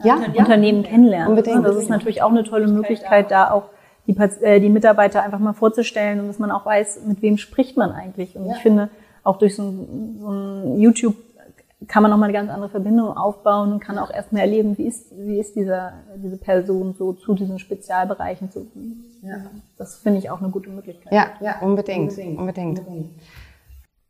ja, 0.04 0.16
Unternehmen 0.36 0.84
ja. 0.84 0.90
kennenlernt. 0.90 1.30
Unbedingt. 1.30 1.66
Das 1.66 1.76
ist 1.76 1.90
natürlich 1.90 2.22
auch 2.22 2.30
eine 2.30 2.44
tolle 2.44 2.68
Möglichkeit, 2.68 3.32
da 3.32 3.52
auch 3.52 3.70
die, 4.14 4.44
äh, 4.44 4.60
die 4.60 4.70
Mitarbeiter 4.70 5.24
einfach 5.24 5.40
mal 5.40 5.54
vorzustellen 5.54 6.20
und 6.20 6.28
dass 6.28 6.40
man 6.40 6.52
auch 6.52 6.66
weiß, 6.66 7.02
mit 7.06 7.22
wem 7.22 7.38
spricht 7.38 7.78
man 7.78 7.92
eigentlich. 7.92 8.36
Und 8.36 8.46
ja. 8.46 8.54
ich 8.56 8.62
finde, 8.62 8.90
auch 9.24 9.38
durch 9.38 9.56
so 9.56 9.64
ein, 9.64 10.18
so 10.20 10.30
ein 10.30 10.80
YouTube 10.80 11.16
kann 11.88 12.04
man 12.04 12.12
nochmal 12.12 12.30
eine 12.30 12.38
ganz 12.38 12.50
andere 12.52 12.70
Verbindung 12.70 13.18
aufbauen 13.18 13.74
und 13.74 13.80
kann 13.80 13.98
auch 13.98 14.12
erstmal 14.12 14.44
erleben, 14.44 14.78
wie 14.78 14.86
ist, 14.86 15.12
wie 15.18 15.40
ist 15.40 15.56
dieser, 15.56 15.94
diese 16.16 16.38
Person 16.38 16.94
so 16.98 17.14
zu 17.14 17.34
diesen 17.34 17.58
Spezialbereichen 17.58 18.52
zu. 18.52 18.68
Ja. 19.24 19.38
Das 19.78 19.98
finde 19.98 20.20
ich 20.20 20.30
auch 20.30 20.42
eine 20.42 20.52
gute 20.52 20.70
Möglichkeit. 20.70 21.12
Ja, 21.12 21.32
ja 21.40 21.60
unbedingt, 21.62 22.12
unbedingt. 22.12 22.40
unbedingt. 22.40 22.80
unbedingt. 22.80 23.10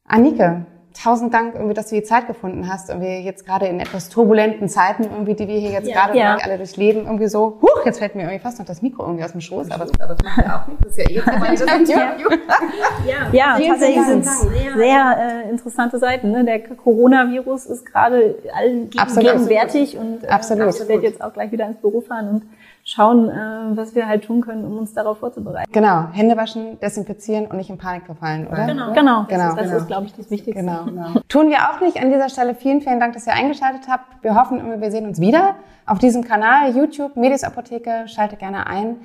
Annike, 0.03 0.65
tausend 0.93 1.34
Dank, 1.34 1.56
irgendwie, 1.56 1.73
dass 1.73 1.88
du 1.88 1.95
die 1.95 2.04
Zeit 2.04 2.27
gefunden 2.27 2.67
hast 2.71 2.89
und 2.89 3.01
wir 3.01 3.21
jetzt 3.21 3.45
gerade 3.45 3.67
in 3.67 3.80
etwas 3.80 4.10
turbulenten 4.10 4.69
Zeiten 4.69 5.04
irgendwie, 5.04 5.34
die 5.34 5.47
wir 5.47 5.60
hier 5.60 5.71
jetzt 5.71 5.88
ja, 5.88 6.06
gerade 6.06 6.17
ja. 6.17 6.38
alle 6.41 6.58
durchleben, 6.58 7.06
irgendwie 7.06 7.27
so, 7.27 7.60
huch, 7.62 7.86
jetzt 7.86 7.99
fällt 7.99 8.15
mir 8.15 8.23
irgendwie 8.23 8.39
fast 8.39 8.60
noch 8.60 8.65
das 8.65 8.82
Mikro 8.82 9.04
irgendwie 9.04 9.23
aus 9.23 9.32
dem 9.32 9.41
Schoß, 9.41 9.71
aber 9.71 9.86
das, 9.86 9.99
aber 9.99 10.15
das 10.15 10.23
macht 10.23 10.45
ja 10.45 10.62
auch 10.62 10.67
nichts, 10.67 10.84
das 10.84 10.97
ist 10.97 10.97
ja 10.97 11.10
eh 11.10 11.15
ja. 11.91 13.32
ja, 13.32 13.58
ja, 13.58 13.69
tatsächlich 13.69 14.06
sind 14.06 14.25
es 14.25 14.41
sehr 14.75 15.43
äh, 15.45 15.49
interessante 15.49 15.99
Seiten. 15.99 16.32
Ne? 16.32 16.45
Der 16.45 16.60
Coronavirus 16.60 17.65
ist 17.65 17.86
gerade 17.86 18.36
allen 18.56 18.89
gegenwärtig 18.89 19.97
und 19.97 20.23
äh, 20.23 20.27
Absolut. 20.27 20.73
ich 20.73 20.88
werde 20.88 21.04
jetzt 21.04 21.21
auch 21.21 21.34
gleich 21.34 21.51
wieder 21.51 21.67
ins 21.67 21.77
Büro 21.77 22.01
fahren 22.01 22.30
und 22.30 22.43
schauen, 22.83 23.29
äh, 23.29 23.77
was 23.77 23.95
wir 23.95 24.07
halt 24.07 24.23
tun 24.23 24.41
können, 24.41 24.65
um 24.65 24.77
uns 24.77 24.93
darauf 24.93 25.19
vorzubereiten. 25.19 25.71
Genau, 25.71 26.07
Hände 26.11 26.35
waschen, 26.37 26.79
desinfizieren 26.79 27.47
und 27.47 27.57
nicht 27.57 27.69
in 27.69 27.77
Panik 27.77 28.05
verfallen, 28.05 28.47
oder? 28.47 28.65
Genau, 28.65 28.93
genau. 28.93 29.19
Das, 29.23 29.27
genau. 29.29 29.49
ist, 29.49 29.57
das 29.57 29.65
genau. 29.65 29.77
ist 29.77 29.87
glaube 29.87 30.05
ich, 30.07 30.13
das 30.13 30.31
Wichtigste. 30.31 30.63
Genau, 30.63 30.85
genau. 30.85 31.19
Tun 31.27 31.49
wir 31.49 31.57
auch 31.69 31.79
nicht. 31.81 32.01
An 32.01 32.11
dieser 32.11 32.29
Stelle 32.29 32.55
vielen, 32.55 32.81
vielen 32.81 32.99
Dank, 32.99 33.13
dass 33.13 33.27
ihr 33.27 33.33
eingeschaltet 33.33 33.87
habt. 33.87 34.23
Wir 34.23 34.35
hoffen, 34.35 34.81
wir 34.81 34.91
sehen 34.91 35.05
uns 35.05 35.19
wieder 35.19 35.55
auf 35.85 35.99
diesem 35.99 36.23
Kanal 36.23 36.75
YouTube 36.75 37.15
Medis 37.15 37.43
Apotheke. 37.43 38.07
Schaltet 38.07 38.39
gerne 38.39 38.67
ein. 38.67 38.97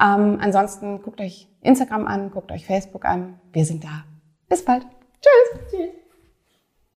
Ähm, 0.00 0.38
ansonsten 0.40 1.02
guckt 1.02 1.20
euch 1.20 1.48
Instagram 1.62 2.06
an, 2.06 2.30
guckt 2.30 2.52
euch 2.52 2.64
Facebook 2.64 3.04
an. 3.04 3.40
Wir 3.52 3.64
sind 3.64 3.84
da. 3.84 4.04
Bis 4.48 4.64
bald. 4.64 4.86
Tschüss. 5.20 5.70
Tschüss. 5.70 5.97